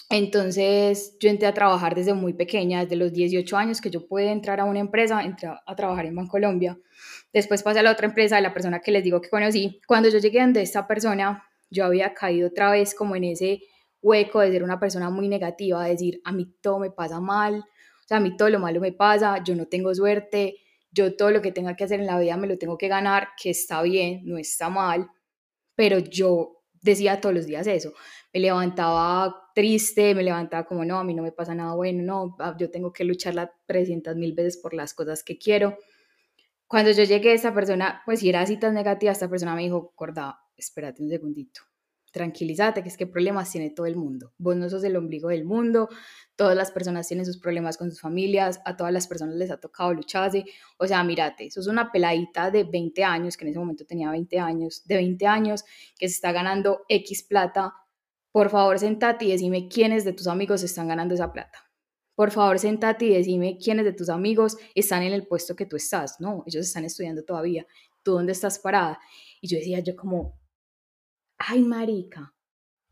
[0.09, 4.31] Entonces yo entré a trabajar desde muy pequeña, desde los 18 años que yo pude
[4.31, 6.79] entrar a una empresa, entré a trabajar en Bancolombia.
[7.33, 9.81] Después pasé a la otra empresa, la persona que les digo que conocí.
[9.85, 13.61] Cuando yo llegué donde esta persona, yo había caído otra vez como en ese
[14.01, 17.59] hueco de ser una persona muy negativa, de decir, a mí todo me pasa mal,
[17.59, 20.57] o sea, a mí todo lo malo me pasa, yo no tengo suerte,
[20.91, 23.29] yo todo lo que tenga que hacer en la vida me lo tengo que ganar,
[23.41, 25.09] que está bien, no está mal,
[25.75, 27.93] pero yo decía todos los días eso.
[28.33, 32.35] Me levantaba triste, me levantaba como, no, a mí no me pasa nada bueno, no,
[32.39, 35.77] ah, yo tengo que lucharla 300 mil veces por las cosas que quiero.
[36.67, 39.93] Cuando yo llegué, esa persona, pues si era así tan negativa, esta persona me dijo,
[39.95, 41.61] Corda, espérate un segundito,
[42.11, 44.33] tranquilízate, que es que problemas tiene todo el mundo.
[44.37, 45.87] Vos no sos el ombligo del mundo,
[46.35, 49.59] todas las personas tienen sus problemas con sus familias, a todas las personas les ha
[49.59, 50.45] tocado lucharse.
[50.77, 54.39] O sea, mírate, sos una peladita de 20 años, que en ese momento tenía 20
[54.39, 55.63] años, de 20 años,
[55.97, 57.73] que se está ganando X plata.
[58.31, 61.67] Por favor, sentate y decime quiénes de tus amigos están ganando esa plata.
[62.17, 65.75] Por favor, sentate y decime quiénes de tus amigos están en el puesto que tú
[65.75, 66.19] estás.
[66.19, 67.67] No, ellos están estudiando todavía.
[68.01, 68.99] ¿Tú dónde estás parada?
[69.39, 70.36] Y yo decía, yo como,
[71.37, 72.33] ay, marica,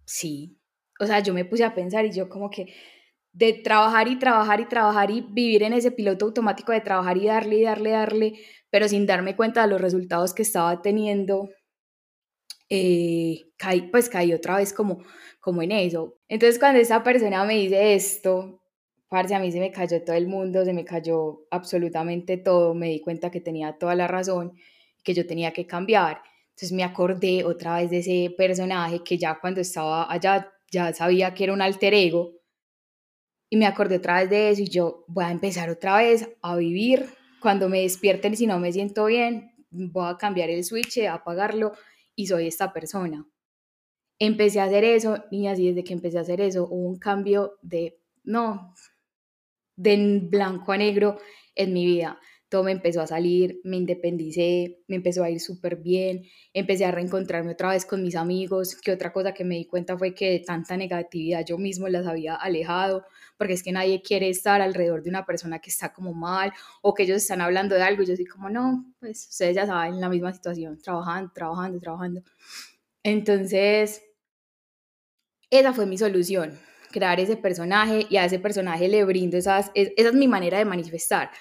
[0.05, 0.58] sí.
[0.99, 2.73] O sea, yo me puse a pensar y yo como que
[3.34, 7.27] de trabajar y trabajar y trabajar y vivir en ese piloto automático de trabajar y
[7.27, 8.34] darle y darle, darle,
[8.71, 11.49] pero sin darme cuenta de los resultados que estaba teniendo,
[12.69, 13.41] eh,
[13.91, 15.03] pues caí otra vez como,
[15.39, 16.15] como en eso.
[16.27, 18.62] Entonces cuando esa persona me dice esto,
[19.10, 22.88] parce, a mí se me cayó todo el mundo, se me cayó absolutamente todo, me
[22.89, 24.53] di cuenta que tenía toda la razón,
[25.03, 26.21] que yo tenía que cambiar.
[26.56, 31.34] Entonces me acordé otra vez de ese personaje que ya cuando estaba allá ya sabía
[31.34, 32.32] que era un alter ego
[33.50, 36.56] y me acordé otra vez de eso y yo voy a empezar otra vez a
[36.56, 37.08] vivir.
[37.41, 41.74] Cuando me despierten si no me siento bien, voy a cambiar el switch, a apagarlo
[42.15, 43.28] y soy esta persona.
[44.18, 47.60] Empecé a hacer eso, niñas, y desde que empecé a hacer eso hubo un cambio
[47.62, 48.74] de, no,
[49.76, 51.18] de blanco a negro
[51.54, 52.18] en mi vida
[52.56, 56.91] todo me empezó a salir, me independicé, me empezó a ir súper bien, empecé a
[56.91, 60.30] reencontrarme otra vez con mis amigos, que otra cosa que me di cuenta fue que
[60.32, 63.04] de tanta negatividad yo mismo las había alejado,
[63.38, 66.94] porque es que nadie quiere estar alrededor de una persona que está como mal o
[66.94, 70.00] que ellos están hablando de algo y yo soy como, no, pues ustedes ya saben,
[70.00, 72.22] la misma situación, trabajando, trabajando, trabajando.
[73.04, 74.02] Entonces,
[75.50, 76.58] esa fue mi solución,
[76.94, 80.63] crear ese personaje y a ese personaje le brindo esas, esa es mi manera de
[80.63, 81.32] manifestar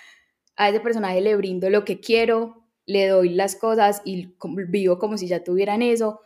[0.56, 4.34] a ese personaje le brindo lo que quiero, le doy las cosas y
[4.68, 6.20] vivo como si ya tuvieran eso.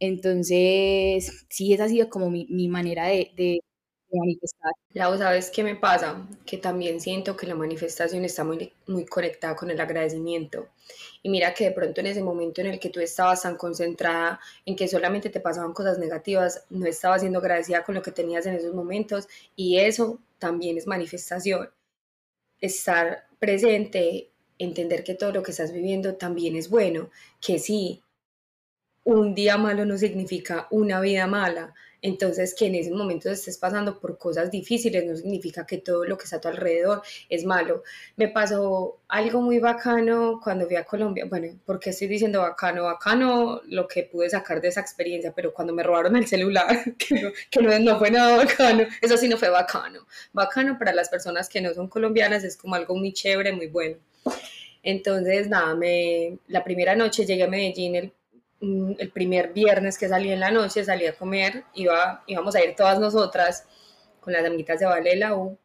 [0.00, 3.60] Entonces, sí, esa ha sido como mi, manera de, de,
[4.12, 4.72] manifestar.
[4.90, 6.26] Lau, ¿sabes qué me pasa?
[6.46, 10.68] Que también siento que la manifestación está muy, muy conectada con el agradecimiento.
[11.22, 14.40] Y mira que de pronto en ese momento en el que tú estabas tan concentrada
[14.66, 18.46] en que solamente te pasaban cosas negativas, no estabas siendo agradecida con lo que tenías
[18.46, 21.70] en esos momentos y eso también es manifestación.
[22.64, 28.02] Estar presente, entender que todo lo que estás viviendo también es bueno, que sí,
[29.04, 31.74] un día malo no significa una vida mala,
[32.04, 36.18] entonces que en ese momento estés pasando por cosas difíciles no significa que todo lo
[36.18, 37.82] que está a tu alrededor es malo.
[38.16, 42.84] Me pasó algo muy bacano cuando fui a Colombia, bueno, porque estoy diciendo bacano?
[42.84, 46.66] Bacano lo que pude sacar de esa experiencia, pero cuando me robaron el celular,
[46.98, 50.06] que no, que no, no fue nada bacano, eso sí no fue bacano.
[50.34, 53.96] Bacano para las personas que no son colombianas es como algo muy chévere, muy bueno.
[54.82, 58.12] Entonces, nada, me, la primera noche llegué a Medellín el
[58.98, 62.74] el primer viernes que salí en la noche, salí a comer, iba, íbamos a ir
[62.76, 63.66] todas nosotras
[64.20, 65.58] con las amiguitas de Vale de la U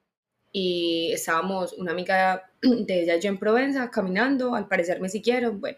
[0.52, 5.78] y estábamos una amiga de ella yo en Provenza caminando, al parecer me siguieron, bueno,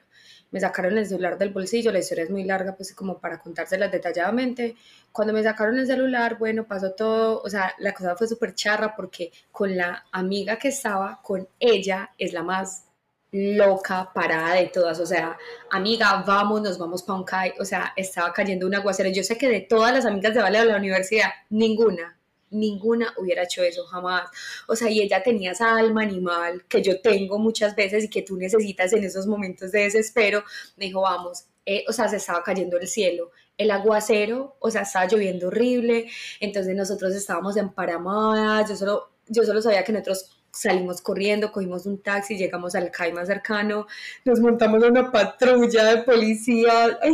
[0.51, 3.91] me sacaron el celular del bolsillo, la historia es muy larga pues como para contárselas
[3.91, 4.75] detalladamente,
[5.11, 8.95] cuando me sacaron el celular, bueno, pasó todo, o sea, la cosa fue súper charra
[8.95, 12.90] porque con la amiga que estaba, con ella, es la más
[13.31, 15.37] loca, parada de todas, o sea,
[15.69, 19.09] amiga, vamos, nos vamos para un CAI, o sea, estaba cayendo un aguacero.
[19.09, 22.17] Yo sé que de todas las amigas de Vale de la universidad, ninguna,
[22.49, 24.29] ninguna hubiera hecho eso jamás.
[24.67, 28.21] O sea, y ella tenía esa alma animal que yo tengo muchas veces y que
[28.21, 30.43] tú necesitas en esos momentos de desespero.
[30.75, 34.81] Me dijo, vamos, eh, o sea, se estaba cayendo el cielo, el aguacero, o sea,
[34.81, 40.40] estaba lloviendo horrible, entonces nosotros estábamos en Paramada, yo solo, yo solo sabía que nosotros
[40.51, 43.87] salimos corriendo, cogimos un taxi, llegamos al CAI más cercano,
[44.25, 46.99] nos montamos a una patrulla de policía.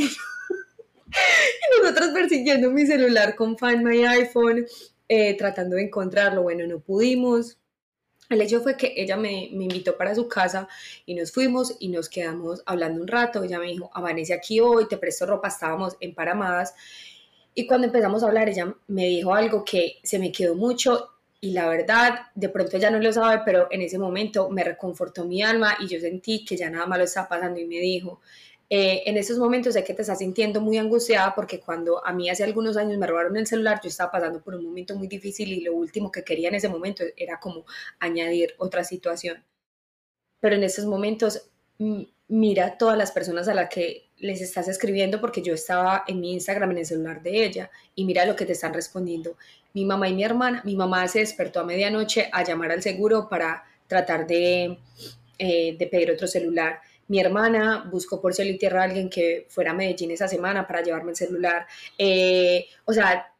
[1.07, 4.65] y nosotros persiguiendo mi celular con Find My iPhone,
[5.07, 6.43] eh, tratando de encontrarlo.
[6.43, 7.57] Bueno, no pudimos.
[8.29, 10.67] El hecho fue que ella me, me, invitó para su casa
[11.05, 13.43] y nos fuimos y nos quedamos hablando un rato.
[13.43, 16.73] Ella me dijo, amanece aquí hoy, te presto ropa, estábamos emparamadas
[17.55, 21.51] Y cuando empezamos a hablar, ella me dijo algo que se me quedó mucho y
[21.51, 25.43] la verdad, de pronto ya no lo sabe, pero en ese momento me reconfortó mi
[25.43, 28.21] alma y yo sentí que ya nada malo estaba pasando y me dijo,
[28.69, 32.29] eh, en esos momentos sé que te estás sintiendo muy angustiada porque cuando a mí
[32.29, 35.53] hace algunos años me robaron el celular, yo estaba pasando por un momento muy difícil
[35.53, 37.65] y lo último que quería en ese momento era como
[37.99, 39.43] añadir otra situación.
[40.39, 41.49] Pero en esos momentos
[42.27, 46.33] mira todas las personas a las que les estás escribiendo porque yo estaba en mi
[46.33, 49.37] Instagram en el celular de ella y mira lo que te están respondiendo.
[49.77, 53.29] Mi mamá y mi hermana, mi mamá se despertó a medianoche a llamar al seguro
[53.29, 54.79] para tratar de,
[55.37, 56.81] eh, de pedir otro celular.
[57.07, 60.65] Mi hermana buscó por cielo y tierra a alguien que fuera a Medellín esa semana
[60.65, 61.67] para llevarme el celular.
[61.95, 63.31] Eh, o sea,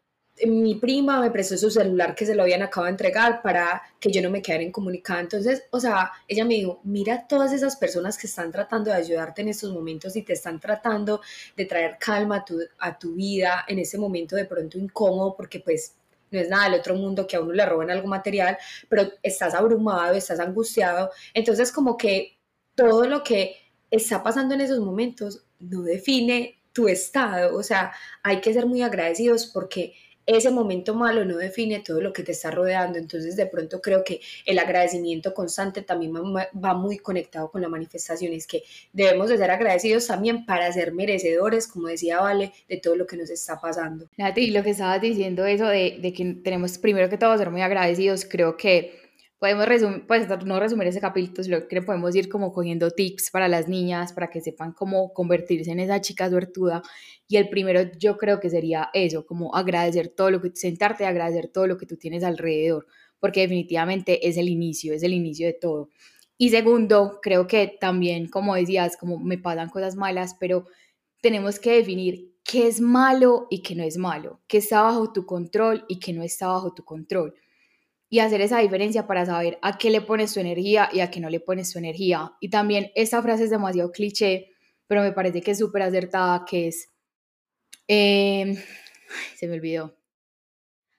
[0.45, 4.11] mi prima me prestó su celular que se lo habían acabado de entregar para que
[4.11, 5.21] yo no me quedara incomunicada.
[5.21, 9.41] Entonces, o sea, ella me dijo, mira todas esas personas que están tratando de ayudarte
[9.41, 11.19] en estos momentos y te están tratando
[11.55, 15.61] de traer calma a tu, a tu vida en ese momento de pronto incómodo porque
[15.61, 15.95] pues
[16.31, 18.57] no es nada del otro mundo que a uno le roben algo material,
[18.89, 21.11] pero estás abrumado, estás angustiado.
[21.33, 22.37] Entonces, como que
[22.75, 23.55] todo lo que
[23.91, 27.57] está pasando en esos momentos no define tu estado.
[27.57, 29.93] O sea, hay que ser muy agradecidos porque
[30.27, 32.99] ese momento malo no define todo lo que te está rodeando.
[32.99, 38.33] Entonces, de pronto creo que el agradecimiento constante también va muy conectado con la manifestación.
[38.33, 42.97] Es que debemos de ser agradecidos también para ser merecedores, como decía Vale, de todo
[42.97, 44.09] lo que nos está pasando.
[44.17, 47.61] Nati, lo que estabas diciendo, eso de, de que tenemos primero que todo ser muy
[47.61, 49.06] agradecidos, creo que
[49.39, 53.47] podemos resumir, pues no resumir ese capítulo, sino que podemos ir como cogiendo tips para
[53.47, 56.81] las niñas, para que sepan cómo convertirse en esa chica suertuda.
[57.27, 61.07] Y el primero yo creo que sería eso, como agradecer todo lo que, sentarte y
[61.07, 62.87] agradecer todo lo que tú tienes alrededor,
[63.19, 65.89] porque definitivamente es el inicio, es el inicio de todo.
[66.37, 70.65] Y segundo, creo que también, como decías, como me pasan cosas malas, pero
[71.21, 75.25] tenemos que definir qué es malo y qué no es malo, qué está bajo tu
[75.25, 77.33] control y qué no está bajo tu control
[78.09, 81.19] y hacer esa diferencia para saber a qué le pones tu energía y a qué
[81.19, 82.33] no le pones tu energía.
[82.39, 84.51] Y también esta frase es demasiado cliché,
[84.87, 86.89] pero me parece que es súper acertada, que es,
[87.87, 88.55] em,
[89.35, 89.95] se me olvidó.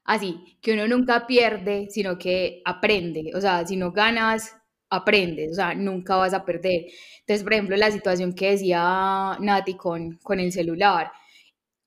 [0.05, 3.31] Así, que uno nunca pierde, sino que aprende.
[3.35, 4.55] O sea, si no ganas,
[4.91, 6.87] aprendes, o sea, nunca vas a perder.
[7.21, 11.13] Entonces, por ejemplo, la situación que decía Nati con, con el celular,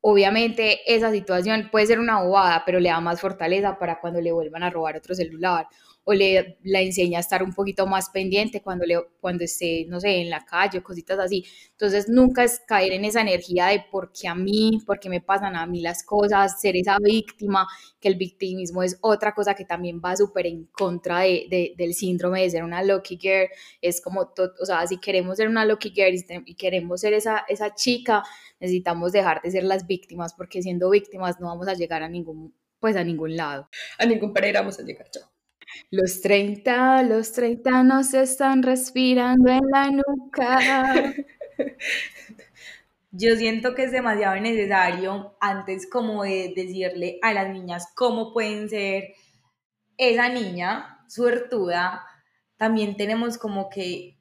[0.04, 4.32] Obviamente esa situación puede ser una bobada, pero le da más fortaleza para cuando le
[4.32, 5.68] vuelvan a robar otro celular
[6.04, 10.00] o le la enseña a estar un poquito más pendiente cuando, le, cuando esté, no
[10.00, 11.46] sé, en la calle o cositas así.
[11.72, 15.22] Entonces nunca es caer en esa energía de por qué a mí, por qué me
[15.22, 17.68] pasan a mí las cosas, ser esa víctima,
[18.00, 22.42] que el victimismo es otra cosa que también va súper en contra de, del síndrome
[22.42, 23.48] de ser una lucky girl.
[23.82, 27.76] Es como, o sea, si queremos ser una lucky girl y queremos ser esa, esa
[27.76, 28.24] chica,
[28.60, 32.54] necesitamos dejar de ser las víctimas porque siendo víctimas no vamos a llegar a ningún
[32.80, 33.70] pues a ningún lado.
[34.00, 35.41] A ningún Pereira vamos a llegar, chao.
[35.90, 41.14] Los 30, los 30 nos están respirando en la nuca.
[43.12, 48.70] Yo siento que es demasiado necesario antes como de decirle a las niñas cómo pueden
[48.70, 49.16] ser
[49.98, 52.06] esa niña suertuda,
[52.56, 54.18] también tenemos como que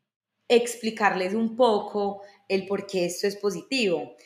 [0.48, 4.16] explicarles un poco el por qué esto es positivo.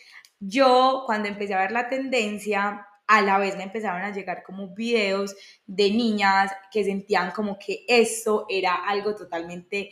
[0.40, 4.74] Yo cuando empecé a ver la tendencia, a la vez me empezaron a llegar como
[4.74, 5.34] videos
[5.66, 9.90] de niñas que sentían como que esto era algo totalmente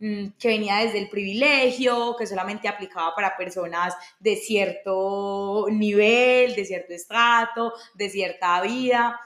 [0.00, 6.64] mm, que venía desde el privilegio, que solamente aplicaba para personas de cierto nivel, de
[6.64, 9.18] cierto estrato, de cierta vida.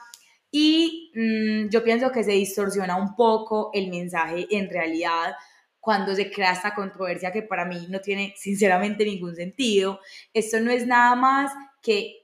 [0.51, 5.33] Y mm, yo pienso que se distorsiona un poco el mensaje en realidad
[5.79, 9.99] cuando se crea esta controversia que para mí no tiene sinceramente ningún sentido.
[10.33, 12.22] Esto no es nada más que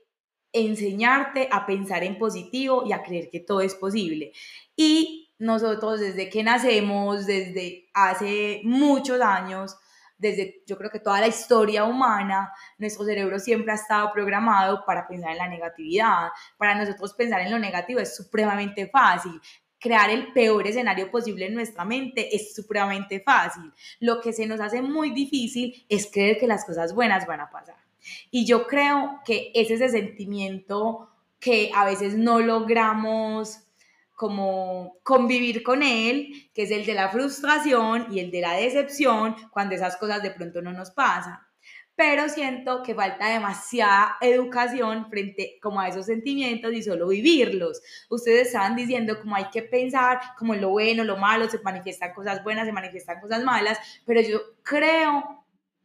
[0.53, 4.31] enseñarte a pensar en positivo y a creer que todo es posible.
[4.75, 9.77] Y nosotros desde que nacemos, desde hace muchos años,
[10.17, 15.07] desde yo creo que toda la historia humana, nuestro cerebro siempre ha estado programado para
[15.07, 16.27] pensar en la negatividad.
[16.57, 19.39] Para nosotros pensar en lo negativo es supremamente fácil.
[19.79, 23.71] Crear el peor escenario posible en nuestra mente es supremamente fácil.
[24.01, 27.49] Lo que se nos hace muy difícil es creer que las cosas buenas van a
[27.49, 27.88] pasar.
[28.31, 31.09] Y yo creo que es ese sentimiento
[31.39, 33.59] que a veces no logramos
[34.19, 39.33] como convivir con él, que es el de la frustración y el de la decepción
[39.49, 41.39] cuando esas cosas de pronto no nos pasan.
[41.95, 47.81] Pero siento que falta demasiada educación frente como a esos sentimientos y solo vivirlos.
[48.09, 52.43] Ustedes estaban diciendo como hay que pensar como lo bueno, lo malo, se manifiestan cosas
[52.43, 55.38] buenas, se manifiestan cosas malas, pero yo creo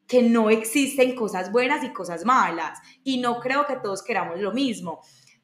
[0.07, 2.79] que no existen cosas buenas y cosas malas.
[3.03, 5.01] Y no creo que todos queramos lo mismo.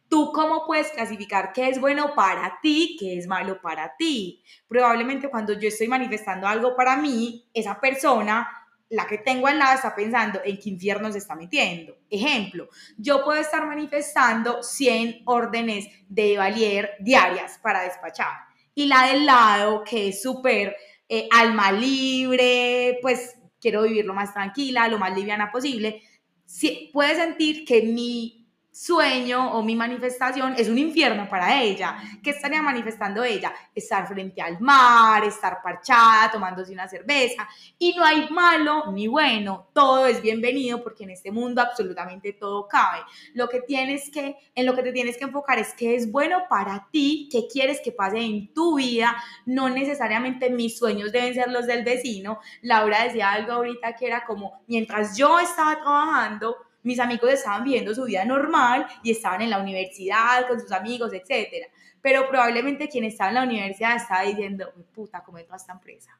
[0.08, 4.42] ¿Tú cómo puedes clasificar qué es bueno para ti, qué es malo para ti?
[4.66, 8.48] Probablemente cuando yo estoy manifestando algo para mí, esa persona,
[8.88, 11.96] la que tengo al lado, está pensando en qué infierno se está metiendo.
[12.11, 18.34] Ejemplo, yo puedo estar manifestando 100 órdenes de valier diarias para despachar.
[18.74, 20.76] Y la del lado, que es súper
[21.08, 26.02] eh, alma libre, pues quiero vivir lo más tranquila, lo más liviana posible,
[26.44, 28.39] si, puede sentir que mi
[28.81, 31.99] sueño o mi manifestación es un infierno para ella.
[32.22, 33.53] ¿Qué estaría manifestando ella?
[33.74, 37.47] Estar frente al mar, estar parchada, tomándose una cerveza.
[37.78, 42.66] Y no hay malo ni bueno, todo es bienvenido porque en este mundo absolutamente todo
[42.66, 43.01] cabe.
[43.35, 46.45] Lo que tienes que, en lo que te tienes que enfocar es qué es bueno
[46.49, 49.14] para ti, qué quieres que pase en tu vida.
[49.45, 52.41] No necesariamente mis sueños deben ser los del vecino.
[52.62, 57.95] Laura decía algo ahorita que era como, mientras yo estaba trabajando, mis amigos estaban viviendo
[57.95, 61.66] su vida normal y estaban en la universidad con sus amigos, etc.
[62.01, 66.18] Pero probablemente quien estaba en la universidad estaba diciendo, puta, ¿cómo entro a esta empresa?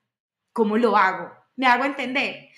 [0.53, 1.33] ¿Cómo lo hago?
[1.57, 2.49] ¿Me hago entender?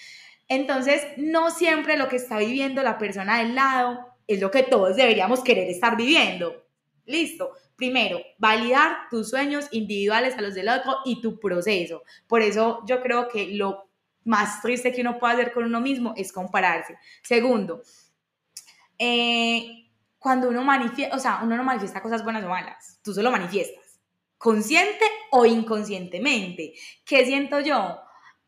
[0.48, 4.96] Entonces, no siempre lo que está viviendo la persona del lado es lo que todos
[4.96, 6.66] deberíamos querer estar viviendo.
[7.06, 7.52] Listo.
[7.76, 12.02] Primero, validar tus sueños individuales a los del otro y tu proceso.
[12.28, 13.88] Por eso yo creo que lo
[14.24, 16.96] más triste que uno puede hacer con uno mismo es compararse.
[17.22, 17.82] Segundo,
[18.98, 23.30] eh, cuando uno manifiesta, o sea, uno no manifiesta cosas buenas o malas, tú solo
[23.30, 24.00] manifiestas,
[24.38, 26.74] consciente o inconscientemente.
[27.04, 28.00] ¿Qué siento yo?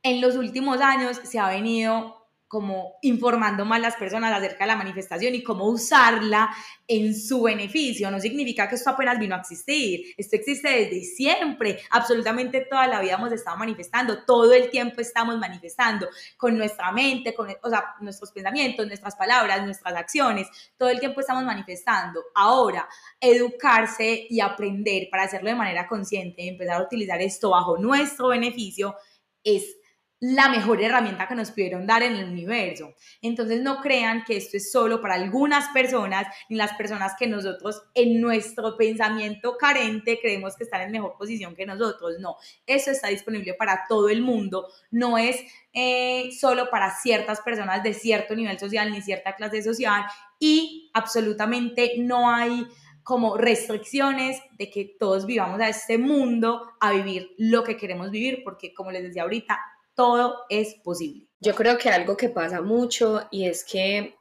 [0.02, 2.23] En los últimos años se ha venido
[2.54, 6.54] como informando más las personas acerca de la manifestación y cómo usarla
[6.86, 8.12] en su beneficio.
[8.12, 13.00] No significa que esto apenas vino a existir, esto existe desde siempre, absolutamente toda la
[13.00, 17.96] vida hemos estado manifestando, todo el tiempo estamos manifestando con nuestra mente, con o sea,
[18.00, 20.46] nuestros pensamientos, nuestras palabras, nuestras acciones,
[20.78, 22.22] todo el tiempo estamos manifestando.
[22.36, 22.88] Ahora,
[23.18, 28.94] educarse y aprender para hacerlo de manera consciente empezar a utilizar esto bajo nuestro beneficio
[29.42, 29.76] es
[30.20, 32.94] la mejor herramienta que nos pudieron dar en el universo.
[33.20, 37.82] Entonces no crean que esto es solo para algunas personas, ni las personas que nosotros
[37.94, 42.14] en nuestro pensamiento carente creemos que están en mejor posición que nosotros.
[42.20, 42.36] No,
[42.66, 45.36] eso está disponible para todo el mundo, no es
[45.72, 50.04] eh, solo para ciertas personas de cierto nivel social ni cierta clase social
[50.38, 52.66] y absolutamente no hay
[53.02, 58.42] como restricciones de que todos vivamos a este mundo a vivir lo que queremos vivir,
[58.42, 59.60] porque como les decía ahorita,
[59.94, 61.28] todo es posible.
[61.40, 64.16] Yo creo que algo que pasa mucho y es que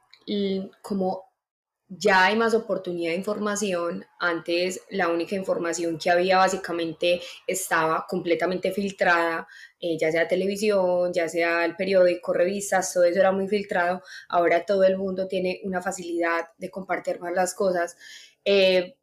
[0.82, 1.24] como
[1.88, 4.06] ya hay más oportunidad de información.
[4.18, 9.46] Antes la única información que había básicamente estaba completamente filtrada,
[9.80, 14.02] eh, ya sea televisión, ya sea el periódico, revistas, todo eso era muy filtrado.
[14.28, 17.96] Ahora todo el mundo tiene una facilidad de compartir más las cosas.
[18.44, 18.96] Eh,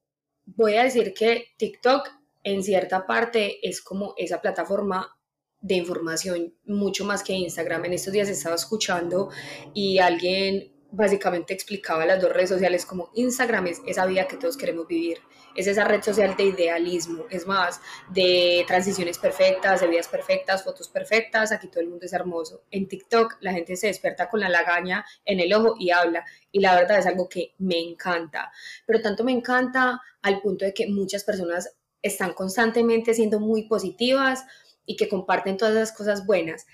[0.45, 2.09] voy a decir que TikTok
[2.43, 5.17] en cierta parte es como esa plataforma
[5.62, 7.86] de información mucho más que Instagram.
[7.86, 9.30] En estos días estaba escuchando
[9.74, 14.57] y alguien básicamente explicaba las dos redes sociales como Instagram es esa vida que todos
[14.57, 15.20] queremos vivir,
[15.55, 20.89] es esa red social de idealismo, es más, de transiciones perfectas, de vidas perfectas, fotos
[20.89, 22.64] perfectas, aquí todo el mundo es hermoso.
[22.72, 26.59] En TikTok la gente se despierta con la lagaña en el ojo y habla, y
[26.59, 28.51] la verdad es algo que me encanta,
[28.86, 34.43] pero tanto me encanta al punto de que muchas personas están constantemente siendo muy positivas,
[34.86, 36.66] y que comparten todas las cosas buenas.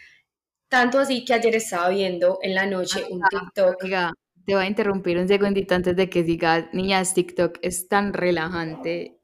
[0.70, 3.78] Tanto así que ayer estaba viendo en la noche un TikTok.
[4.45, 9.18] te voy a interrumpir un segundito antes de que digas, niñas, TikTok es tan relajante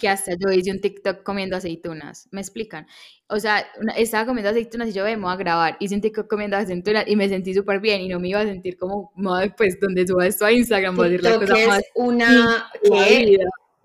[0.00, 2.28] que hasta yo hice un TikTok comiendo aceitunas.
[2.30, 2.86] ¿Me explican?
[3.28, 3.66] O sea,
[3.96, 5.76] estaba comiendo aceitunas y yo me voy a grabar.
[5.80, 8.44] Hice un TikTok comiendo aceitunas y me sentí súper bien y no me iba a
[8.44, 9.12] sentir como,
[9.56, 11.82] pues, donde suba esto a Instagram, voy a decir la cosa es más.
[11.94, 13.36] Una que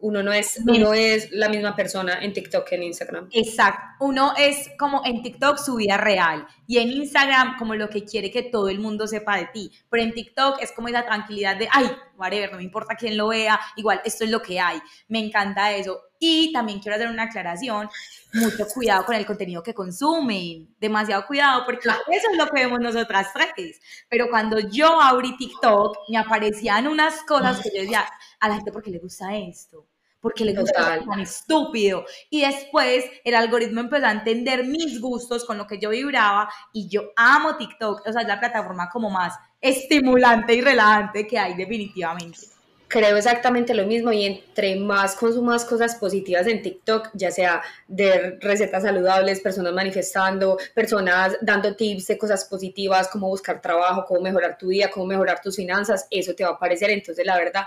[0.03, 3.29] uno no es, uno es la misma persona en TikTok que en Instagram.
[3.31, 8.03] Exacto, uno es como en TikTok su vida real y en Instagram como lo que
[8.03, 11.55] quiere que todo el mundo sepa de ti, pero en TikTok es como esa tranquilidad
[11.55, 14.81] de, ay, whatever, no me importa quién lo vea, igual esto es lo que hay,
[15.07, 16.01] me encanta eso.
[16.19, 17.89] Y también quiero hacer una aclaración,
[18.33, 22.81] mucho cuidado con el contenido que consumen, demasiado cuidado porque eso es lo que vemos
[22.81, 23.79] nosotras tres,
[24.09, 28.05] pero cuando yo abrí TikTok me aparecían unas cosas que yo decía,
[28.41, 29.87] a la gente porque le gusta esto
[30.23, 32.05] porque le gusta tan estúpido.
[32.29, 36.87] Y después el algoritmo empezó a entender mis gustos con lo que yo vibraba y
[36.87, 41.55] yo amo TikTok, o sea, es la plataforma como más estimulante y relajante que hay
[41.55, 42.39] definitivamente.
[42.87, 48.37] creo exactamente lo mismo y entre más consumas cosas positivas en TikTok, ya sea de
[48.39, 54.57] recetas saludables, personas manifestando, personas dando tips de cosas positivas, cómo buscar trabajo, cómo mejorar
[54.57, 56.91] tu vida, cómo mejorar tus finanzas, eso te va a aparecer.
[56.91, 57.63] Entonces, la verdad,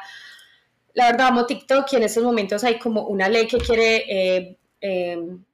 [0.97, 4.05] la verdad amo TikTok y en estos momentos hay como una ley que quiere...
[4.09, 5.45] Eh, em,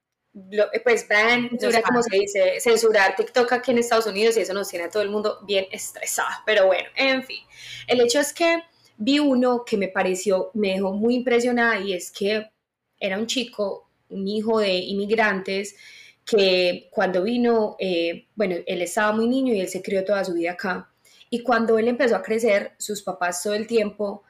[0.83, 4.55] pues ban, no sé cómo se dice, censurar TikTok aquí en Estados Unidos y eso
[4.55, 6.31] nos tiene a todo el mundo bien estresado.
[6.47, 7.41] Pero bueno, en fin,
[7.87, 8.63] el hecho es que
[8.97, 12.51] vi uno que me pareció, me dejó muy impresionada y es que
[12.99, 15.77] era un chico, un hijo de inmigrantes
[16.25, 20.33] que cuando vino, eh, bueno, él estaba muy niño y él se crió toda su
[20.33, 20.89] vida acá.
[21.29, 24.23] Y cuando él empezó a crecer, sus papás todo el tiempo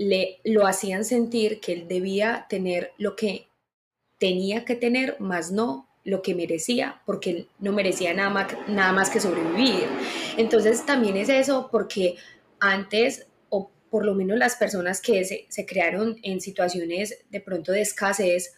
[0.00, 3.48] le lo hacían sentir que él debía tener lo que
[4.16, 8.92] tenía que tener, más no lo que merecía, porque él no merecía nada más, nada
[8.94, 9.84] más que sobrevivir.
[10.38, 12.16] Entonces también es eso, porque
[12.60, 17.72] antes, o por lo menos las personas que se, se crearon en situaciones de pronto
[17.72, 18.54] de escasez,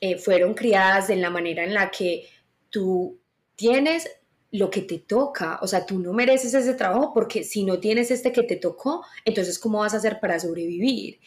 [0.00, 2.26] eh, fueron criadas de la manera en la que
[2.70, 3.20] tú
[3.56, 4.08] tienes
[4.52, 8.10] lo que te toca, o sea, tú no mereces ese trabajo porque si no tienes
[8.10, 11.18] este que te tocó, entonces ¿cómo vas a hacer para sobrevivir?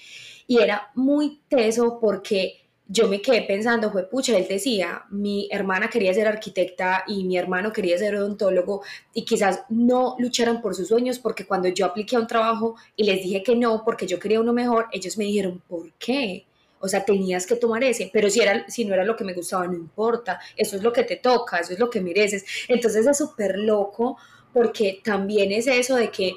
[0.48, 5.90] Y era muy teso porque yo me quedé pensando, fue pucha, él decía, mi hermana
[5.90, 10.90] quería ser arquitecta y mi hermano quería ser odontólogo y quizás no lucharon por sus
[10.90, 14.20] sueños porque cuando yo apliqué a un trabajo y les dije que no porque yo
[14.20, 16.46] quería uno mejor, ellos me dijeron, ¿por qué?
[16.86, 19.34] O sea, tenías que tomar ese, pero si, era, si no era lo que me
[19.34, 22.46] gustaba, no importa, eso es lo que te toca, eso es lo que mereces.
[22.68, 24.18] Entonces es súper loco
[24.54, 26.36] porque también es eso de que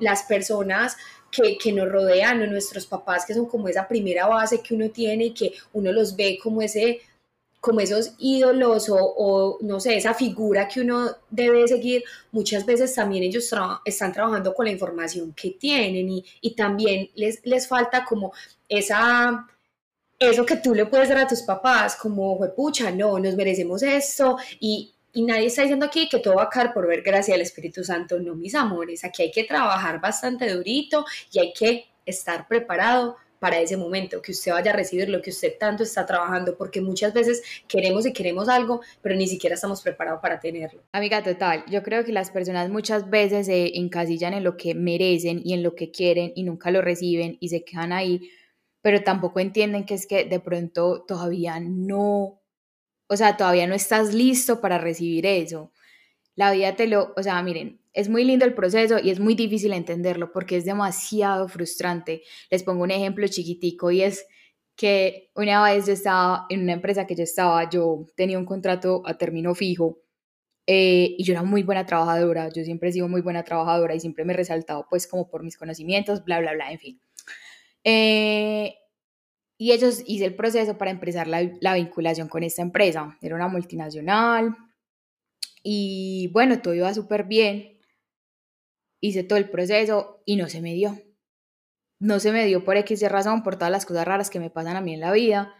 [0.00, 0.96] las personas
[1.30, 5.34] que, nos rodean, nuestros papás, que son como esa primera base que uno tiene y
[5.34, 7.00] que uno los ve como ese
[7.60, 12.02] como esos ídolos o, no sé, esa figura que uno debe seguir,
[12.32, 13.54] muchas veces también ellos
[13.84, 18.32] están trabajando con la información que tienen y, y también les, les falta como
[18.68, 19.46] esa,
[20.30, 24.36] eso que tú le puedes dar a tus papás, como, pucha, no, nos merecemos esto
[24.60, 27.42] y, y nadie está diciendo aquí que todo va a caer por ver gracia del
[27.42, 29.04] Espíritu Santo, no, mis amores.
[29.04, 34.30] Aquí hay que trabajar bastante durito y hay que estar preparado para ese momento, que
[34.30, 38.12] usted vaya a recibir lo que usted tanto está trabajando, porque muchas veces queremos y
[38.12, 40.80] queremos algo, pero ni siquiera estamos preparados para tenerlo.
[40.92, 45.42] Amiga, total, yo creo que las personas muchas veces se encasillan en lo que merecen
[45.44, 48.30] y en lo que quieren y nunca lo reciben y se quedan ahí,
[48.82, 52.42] pero tampoco entienden que es que de pronto todavía no
[53.12, 55.70] o sea, todavía no estás listo para recibir eso.
[56.34, 59.34] La vida te lo, o sea, miren, es muy lindo el proceso y es muy
[59.34, 62.22] difícil entenderlo porque es demasiado frustrante.
[62.50, 64.26] Les pongo un ejemplo chiquitico y es
[64.76, 69.02] que una vez yo estaba en una empresa que yo estaba, yo tenía un contrato
[69.04, 69.98] a término fijo
[70.66, 74.00] eh, y yo era muy buena trabajadora, yo siempre he sido muy buena trabajadora y
[74.00, 77.00] siempre me he resaltado pues como por mis conocimientos, bla, bla, bla, en fin.
[77.84, 78.76] Eh,
[79.62, 83.16] y ellos hice el proceso para empezar la, vinculación con esta empresa.
[83.20, 84.56] Era una multinacional
[85.62, 87.80] y bueno, todo iba súper bien.
[89.00, 91.00] Hice todo el proceso y no se me dio.
[92.00, 94.76] No se me dio por X razón, por todas las cosas raras que me pasan
[94.76, 95.54] a mí en la vida.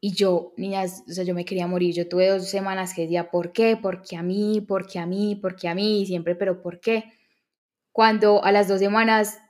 [0.00, 1.92] Y yo, niñas, o sea, yo me quería morir.
[1.92, 3.76] Yo tuve dos semanas que decía, ¿por qué?
[3.76, 7.12] Porque a mí, porque a mí, porque a mí, siempre, pero ¿por qué?
[7.90, 9.40] Cuando a las dos semanas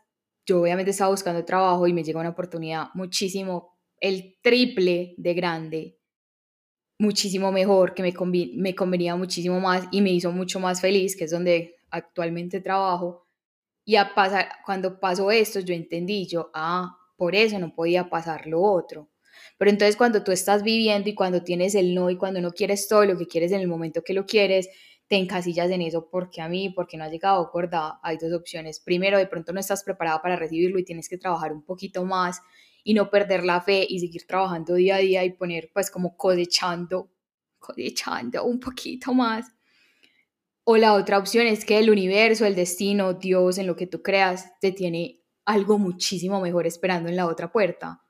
[0.48, 5.98] yo obviamente estaba buscando trabajo y me llega una oportunidad muchísimo, el triple de grande,
[6.98, 8.14] muchísimo mejor, que me,
[8.54, 13.26] me convenía muchísimo más y me hizo mucho más feliz, que es donde actualmente trabajo.
[13.84, 18.46] Y a pasar, cuando pasó esto, yo entendí, yo, ah, por eso no podía pasar
[18.46, 19.10] lo otro.
[19.58, 22.88] Pero entonces cuando tú estás viviendo y cuando tienes el no y cuando no quieres
[22.88, 24.68] todo lo que quieres en el momento que lo quieres,
[25.08, 28.32] te encasillas en eso porque a mí, porque no has llegado a acordar, hay dos
[28.32, 28.78] opciones.
[28.78, 32.42] Primero, de pronto no estás preparado para recibirlo y tienes que trabajar un poquito más
[32.84, 36.16] y no perder la fe y seguir trabajando día a día y poner pues como
[36.16, 37.10] cosechando,
[37.58, 39.46] cosechando un poquito más.
[40.64, 44.02] O la otra opción es que el universo, el destino, Dios, en lo que tú
[44.02, 48.02] creas, te tiene algo muchísimo mejor esperando en la otra puerta.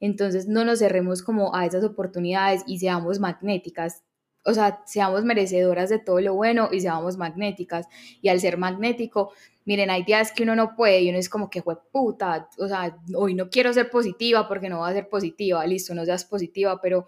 [0.00, 4.02] Entonces no nos cerremos como a esas oportunidades y seamos magnéticas
[4.44, 7.86] o sea, seamos merecedoras de todo lo bueno y seamos magnéticas.
[8.20, 9.32] Y al ser magnético,
[9.64, 12.68] miren, hay días que uno no puede y uno es como que fue puta, o
[12.68, 16.24] sea, hoy no quiero ser positiva porque no va a ser positiva, listo, no seas
[16.24, 17.06] positiva, pero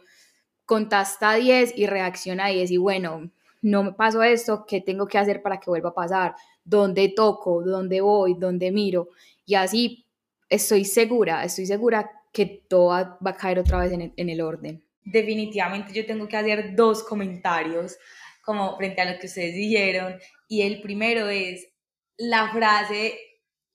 [0.66, 3.30] contasta a 10 y reacciona a 10 y bueno,
[3.62, 6.34] no me pasó esto, ¿qué tengo que hacer para que vuelva a pasar?
[6.64, 7.62] ¿Dónde toco?
[7.62, 8.34] ¿Dónde voy?
[8.34, 9.08] ¿Dónde miro?
[9.46, 10.06] Y así
[10.48, 15.92] estoy segura, estoy segura que todo va, a caer otra vez en el orden definitivamente
[15.92, 17.96] yo tengo que hacer dos comentarios
[18.42, 21.68] como frente a lo que ustedes dijeron y el primero es
[22.16, 23.18] la frase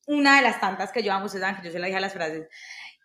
[0.10, 2.02] una de las tantas que yo amo, ustedes saben que yo se la dije a
[2.02, 2.48] las frases,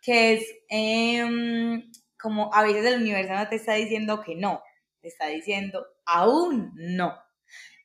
[0.01, 4.63] que es em, como a veces el universo no te está diciendo que no,
[5.03, 7.15] te está diciendo aún no.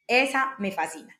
[0.07, 1.13] Esa me fascina.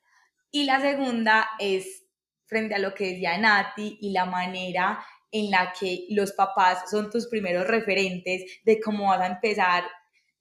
[0.49, 2.05] Y la segunda es
[2.45, 7.09] frente a lo que decía Nati y la manera en la que los papás son
[7.09, 9.83] tus primeros referentes de cómo vas a empezar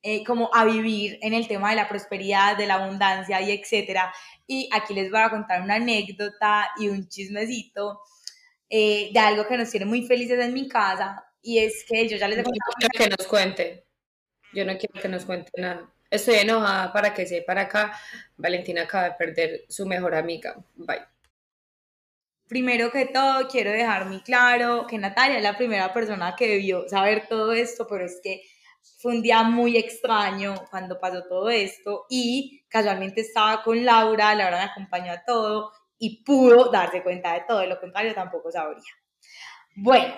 [0.03, 4.13] eh, como a vivir en el tema de la prosperidad, de la abundancia y etcétera.
[4.47, 8.01] Y aquí les voy a contar una anécdota y un chismecito
[8.71, 12.17] eh, de algo que nos tiene muy felices en mi casa y es que yo
[12.17, 12.73] ya les he contado.
[12.81, 13.85] No quiero que nos cuente.
[14.53, 15.91] Yo no quiero que nos cuente nada.
[16.11, 17.99] Estoy enojada para que sepa acá.
[18.37, 20.57] Valentina acaba de perder su mejor amiga.
[20.77, 21.18] Bye.
[22.49, 26.89] Primero que todo, quiero dejar muy claro que Natalia es la primera persona que debió
[26.89, 28.43] saber todo esto, pero es que
[29.01, 34.57] fue un día muy extraño cuando pasó todo esto y casualmente estaba con Laura, Laura
[34.57, 38.83] me acompañó a todo y pudo darse cuenta de todo, de lo contrario tampoco sabría.
[39.77, 40.15] Bueno,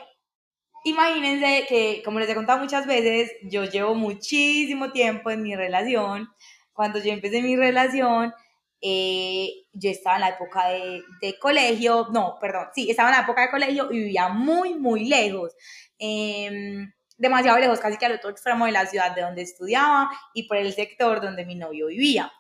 [0.85, 6.29] imagínense que, como les he contado muchas veces, yo llevo muchísimo tiempo en mi relación.
[6.73, 8.33] Cuando yo empecé mi relación,
[8.81, 13.23] eh, yo estaba en la época de, de, colegio, no, perdón, sí, estaba en la
[13.23, 15.55] época de colegio y vivía muy, muy lejos.
[15.99, 16.87] Eh,
[17.21, 20.57] demasiado lejos, casi que al otro extremo de la ciudad de donde estudiaba y por
[20.57, 22.33] el sector donde mi novio vivía.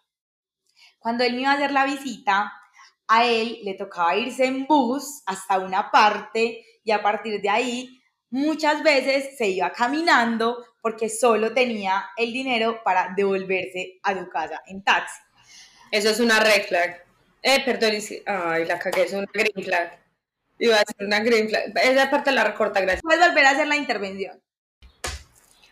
[0.98, 2.50] Cuando él me iba a hacer la visita,
[3.06, 8.00] a él le tocaba irse en bus hasta una parte y a partir de ahí
[8.30, 14.62] muchas veces se iba caminando porque solo tenía el dinero para devolverse a su casa
[14.66, 15.20] en taxi.
[15.90, 17.04] Eso es una red flag.
[17.42, 17.92] Eh, perdón,
[18.26, 19.98] ay, la cagué, es una green flag.
[20.58, 21.72] Iba a ser una green flag.
[21.82, 23.02] Esa parte la recorta, gracias.
[23.02, 24.40] Puedes volver a hacer la intervención.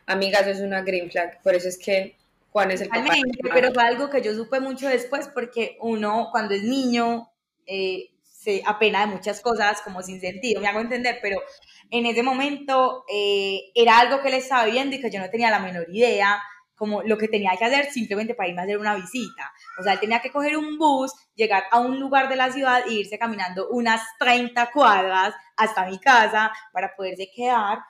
[0.06, 2.16] Amigas, es una green flag, por eso es que
[2.50, 3.14] Juan es el papá.
[3.52, 7.30] Pero fue algo que yo supe mucho después porque uno cuando es niño
[7.66, 11.42] eh, se apena de muchas cosas como sin sentido, me hago entender, pero
[11.90, 15.50] en ese momento eh, era algo que él estaba viendo y que yo no tenía
[15.50, 16.40] la menor idea
[16.78, 19.52] como lo que tenía que hacer simplemente para irme a hacer una visita.
[19.78, 22.84] O sea, él tenía que coger un bus, llegar a un lugar de la ciudad
[22.86, 27.80] e irse caminando unas 30 cuadras hasta mi casa para poderse quedar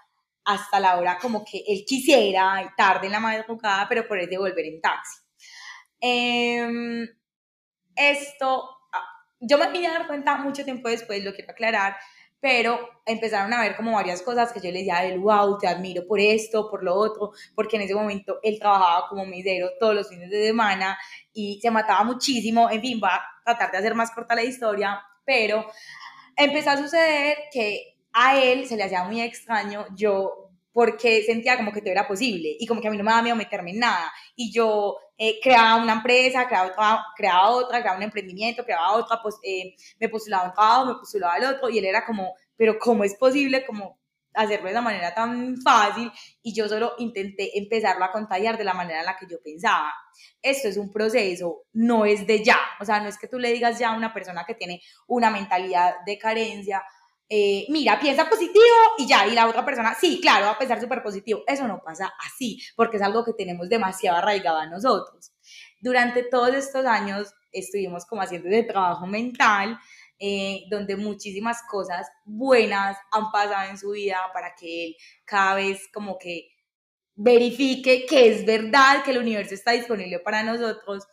[0.44, 4.64] hasta la hora como que él quisiera, tarde en la madrugada, pero por de volver
[4.64, 5.20] en taxi.
[6.00, 7.06] Em,
[7.94, 9.04] esto, ah,
[9.40, 11.96] yo me vine a dar cuenta mucho tiempo después, lo quiero aclarar,
[12.40, 16.20] pero empezaron a ver como varias cosas que yo le decía wow, te admiro por
[16.20, 20.30] esto, por lo otro, porque en ese momento él trabajaba como mesero todos los fines
[20.30, 20.98] de semana
[21.32, 25.00] y se mataba muchísimo, en fin, va a tratar de hacer más corta la historia,
[25.24, 25.66] pero
[26.36, 31.72] empezó a suceder que a él se le hacía muy extraño yo porque sentía como
[31.72, 33.80] que todo era posible y como que a mí no me daba miedo meterme en
[33.80, 34.12] nada.
[34.36, 39.20] Y yo eh, creaba una empresa, creaba otra, creaba otra, creaba un emprendimiento, creaba otra,
[39.20, 42.78] pues eh, me postulaba un trabajo, me postulaba al otro y él era como, pero
[42.78, 43.98] ¿cómo es posible como
[44.32, 46.12] hacerlo de la manera tan fácil?
[46.40, 49.92] Y yo solo intenté empezarlo a contagiar de la manera en la que yo pensaba.
[50.40, 52.58] Esto es un proceso, no es de ya.
[52.80, 55.30] O sea, no es que tú le digas ya a una persona que tiene una
[55.30, 56.84] mentalidad de carencia,
[57.30, 58.64] eh, mira, piensa positivo
[58.96, 61.42] y ya, y la otra persona, sí, claro, va a pensar súper positivo.
[61.46, 65.32] Eso no pasa así, porque es algo que tenemos demasiado arraigado a nosotros.
[65.80, 69.78] Durante todos estos años estuvimos como haciendo de trabajo mental,
[70.18, 75.86] eh, donde muchísimas cosas buenas han pasado en su vida para que él cada vez
[75.92, 76.48] como que
[77.14, 81.06] verifique que es verdad, que el universo está disponible para nosotros.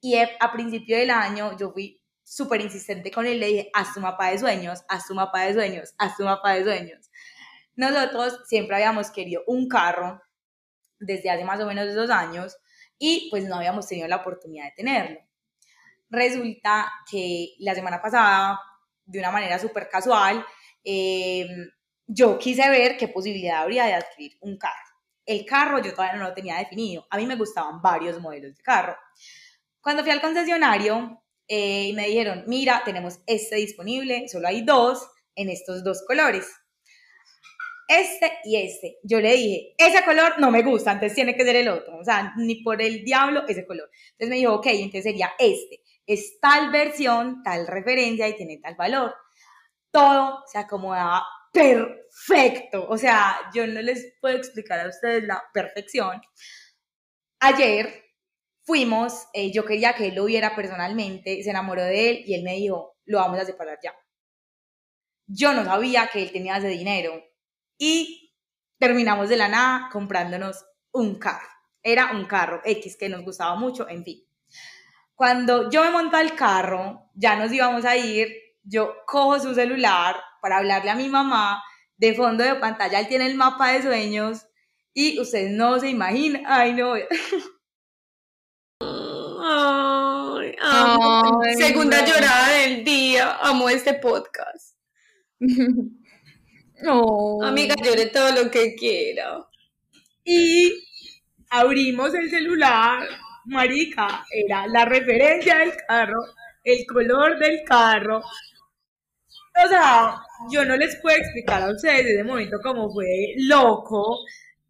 [0.00, 1.99] Y a principio del año yo fui
[2.30, 5.52] súper insistente con él, le dije, haz tu mapa de sueños, haz tu mapa de
[5.52, 7.10] sueños, haz tu mapa de sueños.
[7.74, 10.22] Nosotros siempre habíamos querido un carro
[11.00, 12.56] desde hace más o menos dos años
[12.98, 15.18] y pues no habíamos tenido la oportunidad de tenerlo.
[16.08, 18.60] Resulta que la semana pasada,
[19.04, 20.46] de una manera súper casual,
[20.84, 21.68] em,
[22.06, 24.74] yo quise ver qué posibilidad habría de adquirir un carro.
[25.26, 27.08] El carro yo todavía no lo tenía definido.
[27.10, 28.96] A mí me gustaban varios modelos de carro.
[29.80, 31.20] Cuando fui al concesionario,
[31.52, 36.48] eh, y me dijeron, mira, tenemos este disponible, solo hay dos en estos dos colores.
[37.88, 38.98] Este y este.
[39.02, 41.98] Yo le dije, ese color no me gusta, entonces tiene que ser el otro.
[41.98, 43.90] O sea, ni por el diablo ese color.
[44.12, 45.82] Entonces me dijo, ok, entonces sería este.
[46.06, 49.12] Es tal versión, tal referencia y tiene tal valor.
[49.90, 52.86] Todo se acomodaba perfecto.
[52.88, 56.22] O sea, yo no les puedo explicar a ustedes la perfección.
[57.40, 58.04] Ayer
[58.70, 62.44] fuimos, eh, yo quería que él lo viera personalmente, se enamoró de él y él
[62.44, 63.92] me dijo, lo vamos a separar ya.
[65.26, 67.20] Yo no sabía que él tenía ese dinero
[67.76, 68.32] y
[68.78, 71.48] terminamos de la nada comprándonos un carro.
[71.82, 74.24] Era un carro X que nos gustaba mucho, en fin.
[75.16, 78.28] Cuando yo me monté al carro, ya nos íbamos a ir,
[78.62, 81.60] yo cojo su celular para hablarle a mi mamá,
[81.96, 84.46] de fondo de pantalla él tiene el mapa de sueños
[84.94, 86.94] y ustedes no se imaginan, ay no.
[91.56, 94.76] Segunda llorada del día, amo este podcast.
[96.82, 97.42] No.
[97.42, 99.46] Amiga, llore todo lo que quiera.
[100.24, 100.72] Y
[101.50, 103.06] abrimos el celular,
[103.44, 106.24] marica, era la referencia del carro,
[106.64, 108.18] el color del carro.
[108.18, 110.16] O sea,
[110.50, 114.20] yo no les puedo explicar a ustedes ese momento cómo fue loco.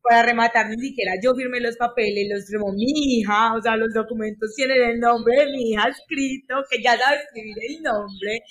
[0.03, 3.93] Para rematar, ni siquiera yo firmé los papeles, los firmó mi hija, o sea, los
[3.93, 8.43] documentos tienen el nombre de mi hija escrito, que ya sabe escribir el nombre.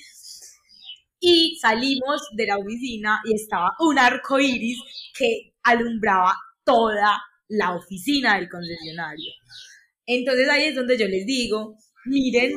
[1.20, 4.78] Y salimos de la oficina y estaba un arco iris
[5.18, 6.34] que alumbraba
[6.64, 7.20] toda
[7.50, 9.32] la oficina del concesionario.
[10.06, 11.76] Entonces ahí es donde yo les digo,
[12.06, 12.54] miren,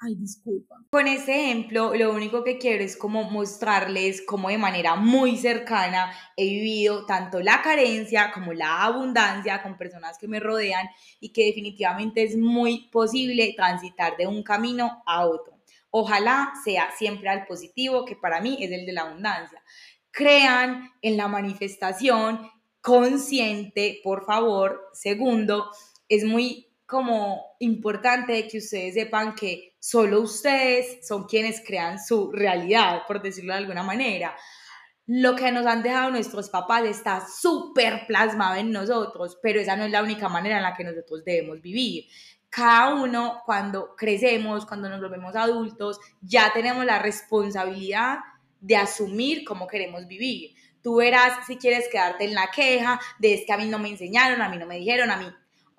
[0.00, 0.76] ay, disculpa.
[0.90, 6.12] Con ese ejemplo, lo único que quiero es como mostrarles cómo de manera muy cercana
[6.36, 10.88] he vivido tanto la carencia como la abundancia con personas que me rodean
[11.20, 15.60] y que definitivamente es muy posible transitar de un camino a otro.
[15.90, 19.62] Ojalá sea siempre al positivo, que para mí es el de la abundancia.
[20.10, 22.48] Crean en la manifestación
[22.80, 24.88] consciente, por favor.
[24.92, 25.70] Segundo,
[26.08, 33.02] es muy como importante que ustedes sepan que solo ustedes son quienes crean su realidad,
[33.08, 34.36] por decirlo de alguna manera.
[35.06, 39.84] Lo que nos han dejado nuestros papás está súper plasmado en nosotros, pero esa no
[39.84, 42.04] es la única manera en la que nosotros debemos vivir.
[42.48, 48.18] Cada uno, cuando crecemos, cuando nos volvemos adultos, ya tenemos la responsabilidad
[48.60, 50.54] de asumir cómo queremos vivir.
[50.82, 53.88] Tú verás si quieres quedarte en la queja de es que a mí no me
[53.88, 55.26] enseñaron, a mí no me dijeron, a mí.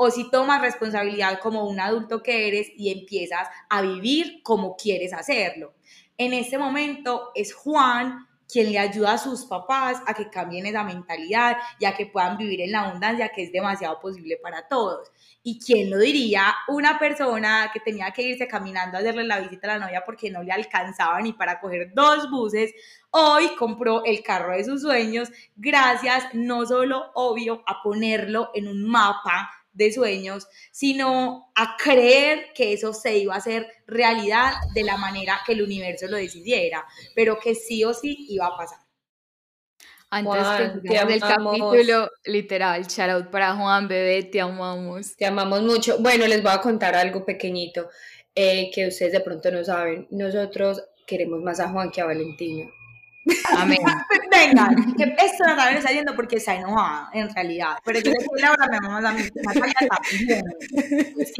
[0.03, 5.13] O si tomas responsabilidad como un adulto que eres y empiezas a vivir como quieres
[5.13, 5.75] hacerlo.
[6.17, 10.83] En este momento es Juan quien le ayuda a sus papás a que cambien esa
[10.83, 15.11] mentalidad y a que puedan vivir en la abundancia que es demasiado posible para todos.
[15.43, 16.51] ¿Y quién lo diría?
[16.67, 20.31] Una persona que tenía que irse caminando a hacerle la visita a la novia porque
[20.31, 22.73] no le alcanzaba ni para coger dos buses,
[23.11, 28.89] hoy compró el carro de sus sueños gracias no solo, obvio, a ponerlo en un
[28.89, 34.97] mapa de sueños, sino a creer que eso se iba a hacer realidad de la
[34.97, 38.79] manera que el universo lo decidiera, pero que sí o sí iba a pasar.
[40.13, 45.15] Antes del capítulo, literal, shout out para Juan, bebé, te amamos.
[45.15, 45.99] Te amamos mucho.
[45.99, 47.89] Bueno, les voy a contar algo pequeñito
[48.35, 50.07] eh, que ustedes de pronto no saben.
[50.11, 52.69] Nosotros queremos más a Juan que a Valentina.
[53.57, 53.79] Amén.
[54.31, 57.77] Venga, que esto no está saliendo porque está enojada, en realidad.
[57.85, 59.99] Pero yo le la hora, me vamos a mi Natalia está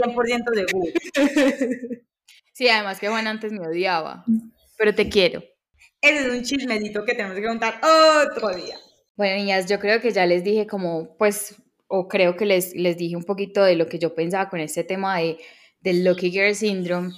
[0.08, 0.92] 100% seguro.
[2.54, 4.24] Sí, además que Juan antes me odiaba,
[4.78, 5.44] pero te quiero.
[6.02, 8.78] Ese es un chismedito que tenemos que contar otro día.
[9.16, 11.56] Bueno, niñas, yo creo que ya les dije como, pues,
[11.88, 14.84] o creo que les, les dije un poquito de lo que yo pensaba con este
[14.84, 15.38] tema de,
[15.80, 17.14] del Lucky Girl Syndrome.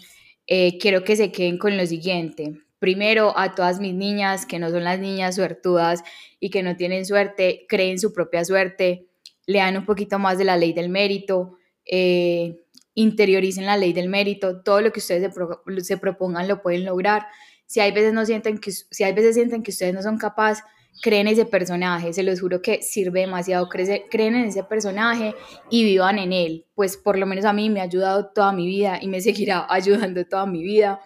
[0.48, 2.63] Eh, quiero que se queden con lo siguiente.
[2.84, 6.04] Primero, a todas mis niñas, que no son las niñas suertudas
[6.42, 9.08] y que no tienen suerte, creen su propia suerte,
[9.46, 11.56] lean un poquito más de la ley del mérito,
[11.86, 12.58] eh,
[12.94, 15.34] interioricen la ley del mérito, todo lo que ustedes
[15.78, 17.26] se, propongan lo pueden lograr
[17.66, 20.66] si hay veces no sienten que, si hay veces sienten que ustedes no son capaces,
[21.02, 25.34] creen ese personaje, se los juro que sirve demasiado, creen en ese personaje
[25.70, 28.68] y vivan en él, pues por lo menos a mí me ha ayudado toda mi
[28.68, 31.00] vida y me seguirá ayudando toda mi vida.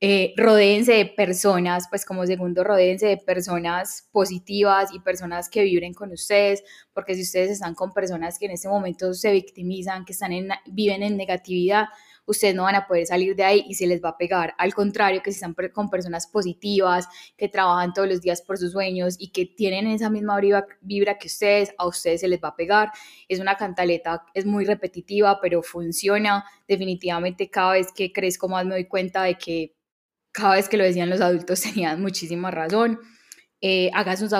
[0.00, 5.94] Eh, rodéense de personas, pues como segundo, rodéense de personas positivas y personas que vibren
[5.94, 10.12] con ustedes, porque si ustedes están con personas que en este momento se victimizan, que
[10.12, 11.86] están en, viven en negatividad,
[12.26, 14.54] ustedes no van a poder salir de ahí y se les va a pegar.
[14.58, 18.72] Al contrario, que si están con personas positivas, que trabajan todos los días por sus
[18.72, 20.38] sueños y que tienen esa misma
[20.80, 22.90] vibra que ustedes, a ustedes se les va a pegar.
[23.28, 26.44] Es una cantaleta, es muy repetitiva, pero funciona.
[26.68, 29.75] Definitivamente cada vez que crezco más me doy cuenta de que
[30.36, 33.00] cada vez que lo decían los adultos tenían muchísima razón.
[33.62, 34.32] Eh, hagan sus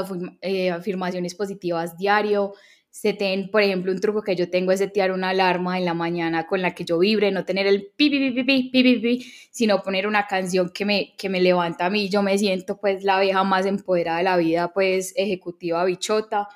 [0.42, 2.52] eh, afirmaciones positivas diario,
[3.18, 6.46] ten, por ejemplo, un truco que yo tengo es setear una alarma en la mañana
[6.46, 9.32] con la que yo vibre, no tener el pi, pi, pi, pi, pi, pi, pi,
[9.50, 12.08] sino poner una canción que me, que me levanta a mí.
[12.08, 16.48] Yo me siento pues la vieja más empoderada de la vida, pues ejecutiva bichota.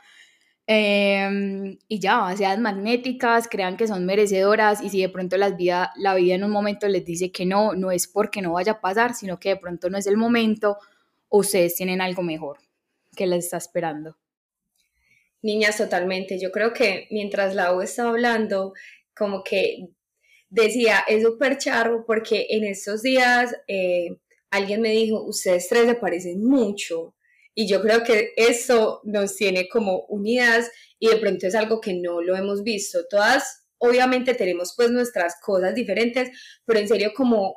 [0.73, 5.93] Eh, y ya, sean magnéticas, crean que son merecedoras y si de pronto las vida,
[5.97, 8.81] la vida en un momento les dice que no, no es porque no vaya a
[8.81, 10.79] pasar, sino que de pronto no es el momento
[11.29, 12.59] o ustedes tienen algo mejor
[13.17, 14.17] que les está esperando.
[15.43, 16.39] Niñas, totalmente.
[16.39, 18.73] Yo creo que mientras la U estaba hablando,
[19.13, 19.89] como que
[20.51, 24.19] decía, es súper charro porque en estos días, eh,
[24.51, 27.13] alguien me dijo, ustedes tres se parecen mucho.
[27.55, 31.95] Y yo creo que eso nos tiene como unidas y de pronto es algo que
[31.95, 33.07] no lo hemos visto.
[33.09, 36.31] Todas, obviamente, tenemos pues nuestras cosas diferentes,
[36.65, 37.57] pero en serio como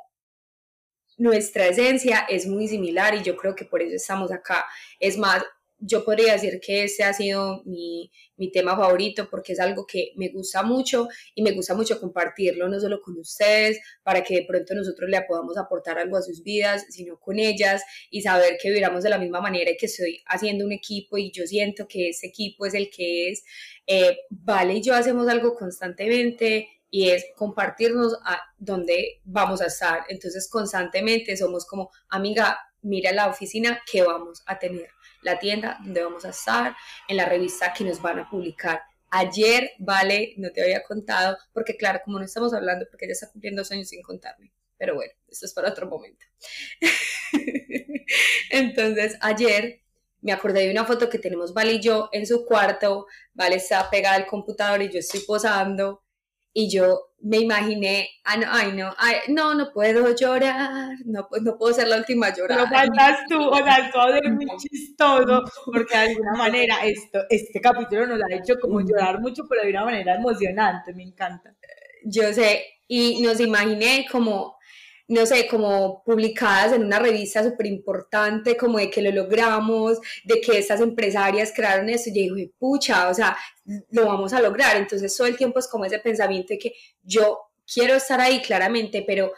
[1.16, 4.64] nuestra esencia es muy similar y yo creo que por eso estamos acá.
[4.98, 5.44] Es más,
[5.78, 10.12] yo podría decir que ese ha sido mi, mi, tema favorito porque es algo que
[10.16, 14.46] me gusta mucho y me gusta mucho compartirlo, no solo con ustedes, para que de
[14.46, 18.68] pronto nosotros le podamos aportar algo a sus vidas, sino con ellas y saber que
[18.68, 22.10] viviramos de la misma manera y que estoy haciendo un equipo y yo siento que
[22.10, 23.44] ese equipo es el que es.
[23.86, 30.04] Eh, vale yo hacemos algo constantemente y es compartirnos a dónde vamos a estar.
[30.08, 34.88] Entonces constantemente somos como, amiga, mira la oficina que vamos a tener
[35.24, 36.76] la tienda donde vamos a estar,
[37.08, 38.82] en la revista que nos van a publicar.
[39.10, 43.30] Ayer, vale, no te había contado, porque claro, como no estamos hablando, porque ya está
[43.30, 44.52] cumpliendo dos años sin contarme.
[44.76, 46.26] Pero bueno, esto es para otro momento.
[48.50, 49.80] Entonces, ayer
[50.20, 53.06] me acordé de una foto que tenemos Vale y yo en su cuarto.
[53.34, 56.02] Vale está pegada al computador y yo estoy posando
[56.52, 61.40] y yo me imaginé, ah, no, ay, no, ay, no, no puedo llorar, no, pues
[61.40, 62.58] no puedo ser la última a llorar.
[62.58, 67.62] No faltas tú, o sea, todo es muy chistoso, porque de alguna manera esto, este
[67.62, 71.54] capítulo nos ha hecho como llorar mucho, pero de una manera emocionante, me encanta.
[72.04, 74.53] Yo sé, y nos imaginé como
[75.08, 80.40] no sé, como publicadas en una revista súper importante, como de que lo logramos, de
[80.40, 83.36] que estas empresarias crearon esto, y yo dije, pucha, o sea,
[83.90, 84.76] lo vamos a lograr.
[84.76, 87.38] Entonces todo el tiempo es como ese pensamiento de que yo
[87.72, 89.32] quiero estar ahí claramente, pero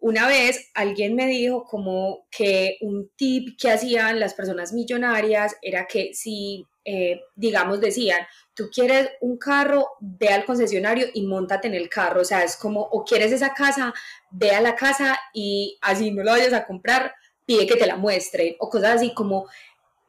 [0.00, 5.86] una vez alguien me dijo como que un tip que hacían las personas millonarias era
[5.86, 11.74] que si, eh, digamos, decían, tú quieres un carro, ve al concesionario y montate en
[11.74, 12.22] el carro.
[12.22, 13.92] O sea, es como, o quieres esa casa,
[14.30, 17.14] ve a la casa y así no lo vayas a comprar,
[17.46, 18.56] pide que te la muestren.
[18.58, 19.48] O cosas así como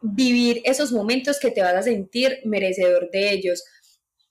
[0.01, 3.63] vivir esos momentos que te vas a sentir merecedor de ellos.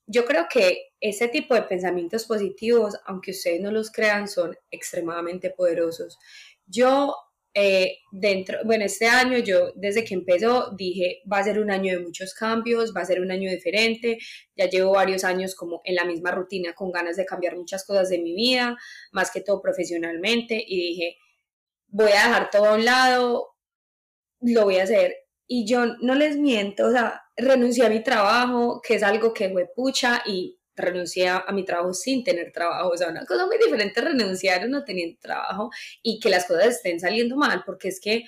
[0.06, 5.50] Yo creo que ese tipo de pensamientos positivos, aunque ustedes no los crean, son extremadamente
[5.50, 6.18] poderosos.
[6.66, 7.14] Yo
[7.52, 11.98] eh, dentro, bueno, este año yo desde que empezó dije, va a ser un año
[11.98, 14.18] de muchos cambios, va a ser un año diferente,
[14.56, 18.08] ya llevo varios años como en la misma rutina con ganas de cambiar muchas cosas
[18.08, 18.76] de mi vida,
[19.12, 21.16] más que todo profesionalmente, y dije,
[21.88, 23.56] voy a dejar todo a un lado,
[24.40, 25.16] lo voy a hacer.
[25.46, 29.50] Y yo no les miento, o sea, renuncié a mi trabajo, que es algo que
[29.50, 32.90] fue pucha y renuncié a, mi trabajo sin tener trabajo.
[32.90, 35.70] O sea, una cosa muy diferente renunciar a no tener trabajo
[36.02, 38.24] y que las cosas estén saliendo mal, porque es que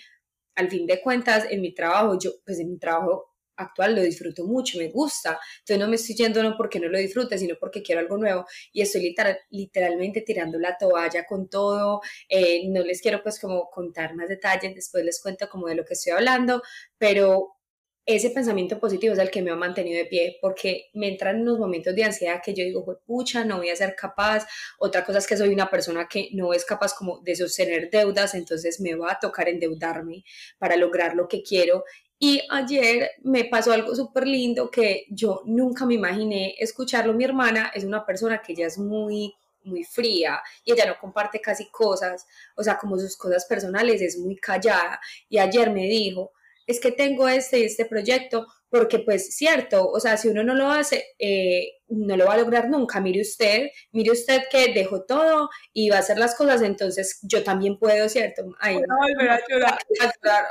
[0.55, 4.45] al fin de cuentas en mi trabajo, yo pues en mi trabajo actual lo disfruto
[4.47, 5.39] mucho, me gusta.
[5.61, 8.47] Entonces no me estoy yendo no porque no lo disfrute, sino porque quiero algo nuevo
[8.73, 12.01] y estoy literal, literalmente tirando la toalla con todo.
[12.29, 15.85] Eh, no les quiero pues como contar más detalles, después les cuento como de lo
[15.85, 16.63] que estoy hablando,
[16.99, 17.57] pero
[18.05, 21.59] ese pensamiento positivo es el que me ha mantenido de pie, porque me entran unos
[21.59, 24.47] momentos de ansiedad que yo digo, pucha, no voy a ser capaz.
[24.79, 28.35] Otra cosa es que soy una persona que no es capaz como de sostener deudas,
[28.35, 30.25] entonces me va a tocar endeudarme
[30.59, 31.85] para lograr lo que quiero.
[32.19, 37.15] Y ayer me pasó algo súper lindo que yo nunca me imaginé escucharlo.
[37.15, 39.35] Mi hermana es una persona que ya es muy
[39.65, 42.27] muy fría y ella no comparte casi cosas,
[42.57, 45.01] o sea, como sus cosas personales es muy callada.
[45.29, 46.33] Y ayer me dijo,
[46.67, 50.55] es que tengo este y este proyecto, porque pues cierto, o sea, si uno no
[50.55, 53.01] lo hace, eh, no lo va a lograr nunca.
[53.01, 57.43] Mire usted, mire usted que dejó todo y va a hacer las cosas, entonces yo
[57.45, 58.45] también puedo, ¿cierto?
[58.61, 59.79] Ay, no, volver a llorar.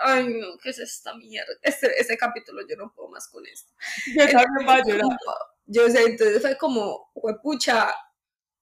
[0.03, 1.51] Ay, no, ¿qué es esta mierda?
[1.64, 3.72] Este, este capítulo yo no puedo más con esto.
[4.16, 5.18] Yo también voy a llorar.
[5.66, 7.93] Yo sé, entonces fue como, pucha,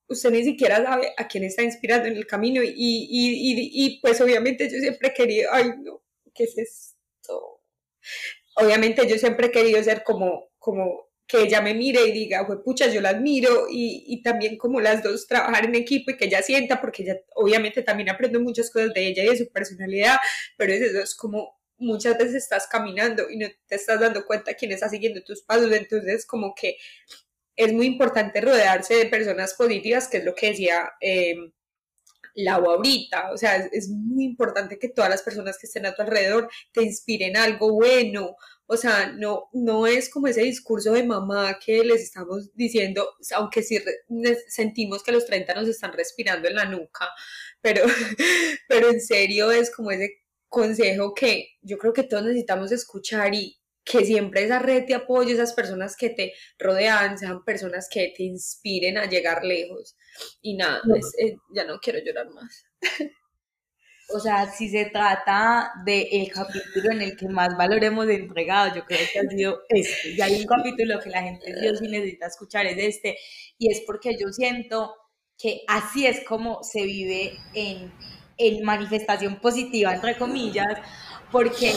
[0.08, 4.00] usted ni siquiera sabe a quién está inspirando en el camino y, y, y, y
[4.00, 6.02] pues obviamente yo siempre he querido, ay, no,
[6.34, 6.99] ¿qué es esto?
[8.56, 12.88] Obviamente yo siempre he querido ser como, como que ella me mire y diga, pucha,
[12.88, 16.42] yo la admiro y, y, también como las dos trabajar en equipo y que ella
[16.42, 20.18] sienta, porque ella obviamente también aprendo muchas cosas de ella y de su personalidad,
[20.58, 24.56] pero es eso, es como muchas veces estás caminando y no te estás dando cuenta
[24.56, 26.78] quién está siguiendo tus pasos, entonces como que
[27.56, 31.36] es muy importante rodearse de personas positivas, que es lo que decía eh,
[32.44, 33.32] la ahorita.
[33.32, 36.84] O sea, es, muy importante que todas las personas que estén a tu alrededor te
[36.84, 38.36] inspiren algo bueno.
[38.68, 43.64] O sea, no, no es como ese discurso de mamá que les estamos diciendo, aunque
[43.64, 43.80] sí
[44.48, 47.10] sentimos que los 30 nos están respirando en la nuca,
[47.62, 47.84] pero,
[48.68, 53.59] pero en serio es como ese consejo que yo creo que todos necesitamos escuchar y,
[53.90, 58.24] que siempre esa red de apoyo, esas personas que te rodean, sean personas que te
[58.24, 59.98] inspiren a llegar lejos.
[60.42, 60.82] Y nada,
[61.18, 62.66] eh, ya no quiero llorar más.
[64.14, 68.76] o sea, si se trata del el capítulo en el que más valor hemos entregado,
[68.76, 70.12] yo creo que ha sido este.
[70.12, 73.18] Y hay un capítulo que la gente Dios sí necesita escuchar, es este.
[73.58, 74.94] Y es porque yo siento
[75.36, 77.92] que así es como se vive en,
[78.38, 80.78] en manifestación positiva, entre comillas,
[81.32, 81.74] porque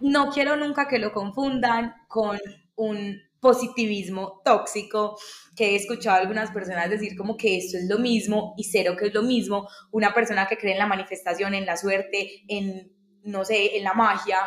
[0.00, 2.38] no quiero nunca que lo confundan con
[2.76, 5.18] un positivismo tóxico
[5.56, 8.96] que he escuchado a algunas personas decir como que esto es lo mismo y cero
[8.98, 9.68] que es lo mismo.
[9.90, 12.92] Una persona que cree en la manifestación, en la suerte, en,
[13.22, 14.38] no sé, en la magia,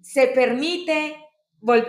[0.00, 1.16] se permite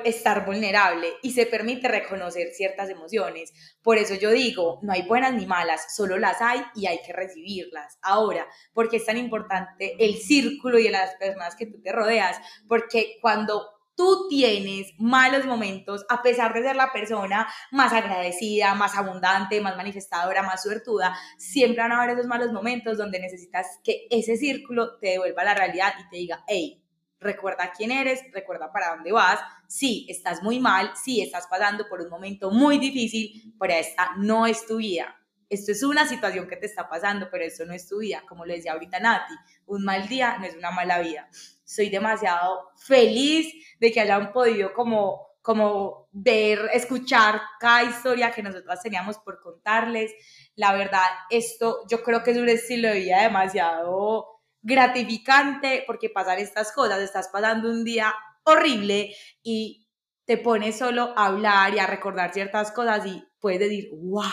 [0.04, 3.54] estar vulnerable y se permite reconocer ciertas emociones.
[3.82, 7.14] Por eso yo digo, no hay buenas ni malas, solo las hay y hay que
[7.14, 7.98] recibirlas.
[8.02, 12.38] Ahora, porque es tan importante el círculo y las personas que tú te rodeas?
[12.68, 18.96] Porque cuando tú tienes malos momentos, a pesar de ser la persona más agradecida, más
[18.96, 24.08] abundante, más manifestadora, más suertuda, siempre van a haber esos malos momentos donde necesitas que
[24.12, 26.84] ese círculo te devuelva la realidad y te diga, hey,
[27.20, 32.02] recuerda quién eres, recuerda para dónde vas, sí, estás muy mal, sí, estás pasando por
[32.02, 35.16] un momento muy difícil, pero esta no es tu vida.
[35.50, 38.22] Esto es una situación que te está pasando, pero esto no es tu vida.
[38.28, 39.34] Como lo decía ahorita Nati,
[39.68, 41.30] un mal día no es una mala vida.
[41.64, 48.84] Soy demasiado feliz de que hayan podido como como ver, escuchar cada historia que nosotras
[48.84, 50.12] teníamos por contarles.
[50.58, 54.37] La verdad, esto yo creo que es un estilo de vida demasiado
[54.68, 58.14] gratificante porque pasar estas cosas, estás pasando un día
[58.44, 59.88] horrible y
[60.26, 64.24] te pones solo a hablar y a recordar ciertas cosas y puedes decir, wow,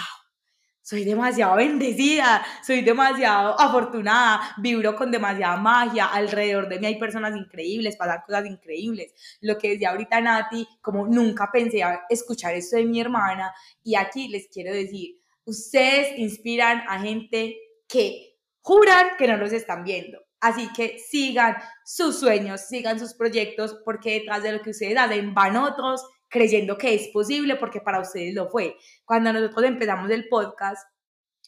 [0.82, 7.36] soy demasiado bendecida, soy demasiado afortunada, vibro con demasiada magia, alrededor de mí hay personas
[7.36, 9.14] increíbles, pasan cosas increíbles.
[9.40, 11.80] Lo que decía ahorita Nati, como nunca pensé
[12.10, 13.54] escuchar esto de mi hermana,
[13.84, 15.14] y aquí les quiero decir,
[15.44, 17.56] ustedes inspiran a gente
[17.86, 20.23] que juran que no los están viendo.
[20.44, 25.32] Así que sigan sus sueños, sigan sus proyectos, porque detrás de lo que ustedes hacen
[25.32, 28.76] van otros creyendo que es posible porque para ustedes lo fue.
[29.06, 30.86] Cuando nosotros empezamos el podcast,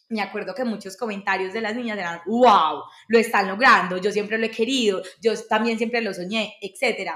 [0.08, 4.38] me acuerdo que muchos comentarios de las niñas eran, wow, lo están logrando, yo siempre
[4.38, 7.10] lo he querido, yo también siempre lo soñé, etc.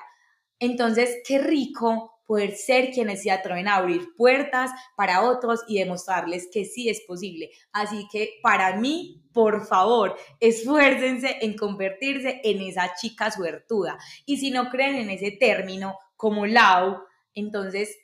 [0.59, 6.49] Entonces, qué rico poder ser quienes se atreven a abrir puertas para otros y demostrarles
[6.53, 7.51] que sí es posible.
[7.73, 13.99] Así que para mí, por favor, esfuércense en convertirse en esa chica suertuda.
[14.27, 17.03] Y si no creen en ese término como Lau,
[17.35, 17.99] entonces,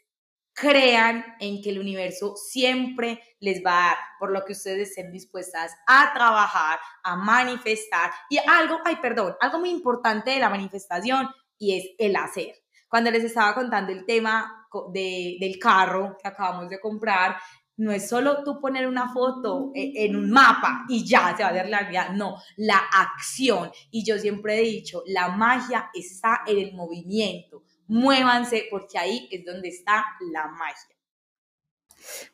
[0.53, 5.13] crean en que el universo siempre les va a dar por lo que ustedes estén
[5.13, 8.11] dispuestas a trabajar, a manifestar.
[8.29, 12.66] Y algo, ay, perdón, algo muy importante de la manifestación y es el hacer.
[12.89, 17.37] Cuando les estaba contando el tema del carro que acabamos de comprar,
[17.79, 21.51] no es solo tú poner una foto e, en un mapa y ya se va
[21.51, 23.71] a ver la realidad, no, la acción.
[23.91, 29.45] Y yo siempre he dicho, la magia está en el movimiento muévanse porque ahí es
[29.45, 30.97] donde está la magia.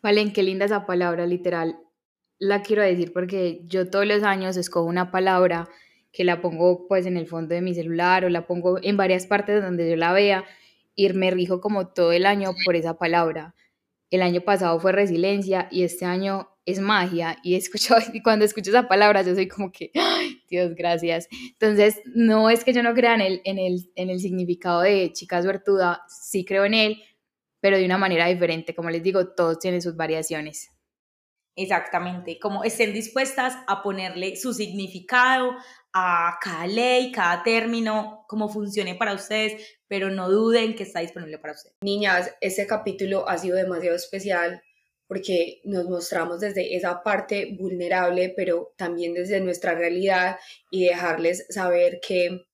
[0.03, 1.79] Valen, qué linda esa palabra, literal.
[2.39, 5.69] La quiero decir porque yo todos los años escojo una palabra
[6.13, 9.27] que la pongo pues en el fondo de mi celular o la pongo en varias
[9.27, 10.45] partes donde yo la vea
[10.95, 13.55] y me rijo como todo el año por esa palabra.
[14.11, 18.71] El año pasado fue resiliencia y este año es magia y, escucho, y cuando escucho
[18.71, 19.91] esa palabra yo soy como que,
[20.51, 21.29] Dios, gracias.
[21.53, 25.13] Entonces, no es que yo no crea en el, en el, en el significado de
[25.13, 27.03] chica suertuda, sí creo en él,
[27.61, 28.75] pero de una manera diferente.
[28.75, 30.69] Como les digo, todos tienen sus variaciones.
[31.55, 35.55] Exactamente, como estén dispuestas a ponerle su significado
[35.93, 41.39] a cada ley, cada término, como funcione para ustedes, pero no duden que está disponible
[41.39, 41.77] para ustedes.
[41.83, 44.63] Niñas, este capítulo ha sido demasiado especial
[45.07, 50.39] porque nos mostramos desde esa parte vulnerable, pero también desde nuestra realidad
[50.71, 52.47] y dejarles saber que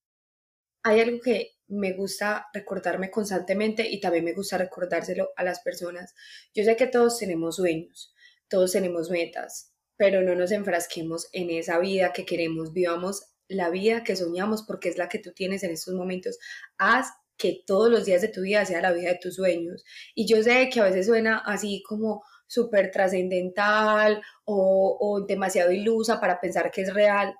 [0.82, 6.14] hay algo que me gusta recordarme constantemente y también me gusta recordárselo a las personas.
[6.54, 8.12] Yo sé que todos tenemos sueños,
[8.48, 14.04] todos tenemos metas, pero no nos enfrasquemos en esa vida que queremos, vivamos la vida
[14.04, 16.38] que soñamos porque es la que tú tienes en estos momentos.
[16.78, 19.84] Haz que todos los días de tu vida sea la vida de tus sueños.
[20.14, 26.40] Y yo sé que a veces suena así como, súper trascendental o, demasiado ilusa para
[26.40, 27.34] pensar que es real.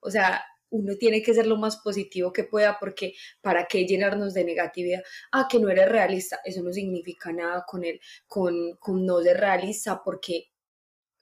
[0.00, 4.34] O sea, uno tiene que ser lo más positivo que pueda porque para qué llenarnos
[4.34, 5.02] de negatividad.
[5.32, 9.38] Ah, que no eres realista, eso no significa nada con, el, con, con no ser
[9.38, 10.50] realista porque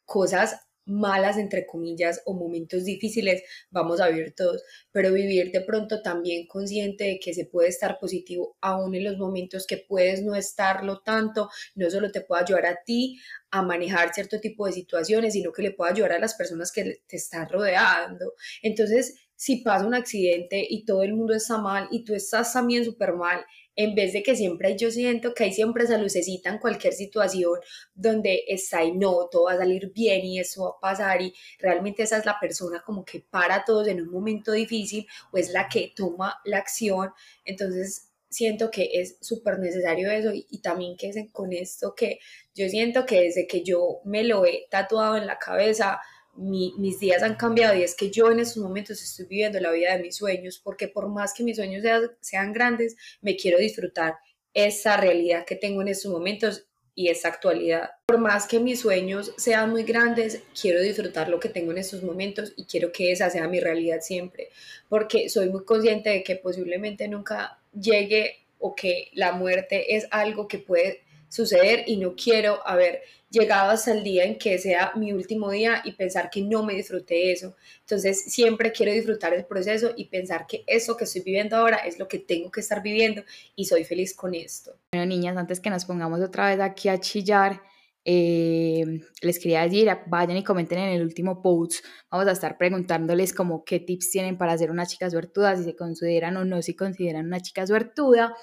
[0.04, 6.02] cosas malas, entre comillas, o momentos difíciles, vamos a vivir todos, pero vivir de pronto
[6.02, 10.34] también consciente de que se puede estar positivo aún en los momentos que puedes no
[10.34, 13.18] estarlo tanto, no solo te puede ayudar a ti
[13.50, 17.00] a manejar cierto tipo de situaciones, sino que le puede ayudar a las personas que
[17.06, 18.34] te están rodeando.
[18.62, 22.84] Entonces, si pasa un accidente y todo el mundo está mal y tú estás también
[22.84, 23.44] súper mal,
[23.76, 27.58] en vez de que siempre yo siento que hay siempre esa lucecita en cualquier situación
[27.94, 31.34] donde está y no, todo va a salir bien y eso va a pasar y
[31.58, 35.50] realmente esa es la persona como que para todos en un momento difícil o es
[35.50, 37.10] la que toma la acción,
[37.44, 42.18] entonces siento que es súper necesario eso y, también que es con esto que
[42.54, 46.00] yo siento que desde que yo me lo he tatuado en la cabeza,
[46.36, 49.96] mis días han cambiado y es que yo en estos momentos estoy viviendo la vida
[49.96, 51.84] de mis sueños, porque por más que mis sueños
[52.20, 54.16] sean, grandes, me quiero disfrutar
[54.52, 57.90] esa realidad que tengo en estos momentos y esa actualidad.
[58.06, 62.02] Por más que mis sueños sean muy grandes, quiero disfrutar lo que tengo en estos
[62.02, 64.50] momentos y quiero que esa sea mi realidad siempre,
[64.88, 70.48] porque soy muy consciente de que posiblemente nunca llegue o que la muerte es algo
[70.48, 71.03] que puede
[71.34, 75.82] suceder y no quiero haber llegado hasta el día en que sea mi último día
[75.84, 77.56] y pensar que no me disfruté eso.
[77.80, 81.98] Entonces siempre quiero disfrutar el proceso y pensar que eso que estoy viviendo ahora es
[81.98, 83.24] lo que tengo que estar viviendo
[83.56, 84.78] y soy feliz con esto.
[84.92, 87.60] Bueno, niñas, antes que nos pongamos otra vez aquí a chillar,
[88.04, 91.84] eh, les quería decir, vayan y comenten en el último post.
[92.10, 95.74] Vamos a estar preguntándoles como qué tips tienen para ser una chica suertuda, si se
[95.74, 98.36] consideran o no si consideran una chica suertuda.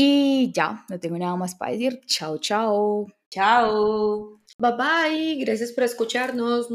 [0.00, 2.00] Y ya, no tengo nada más para decir.
[2.06, 3.08] Chao, chao.
[3.30, 4.40] Chao.
[4.56, 5.44] Bye bye.
[5.44, 6.68] Gracias por escucharnos.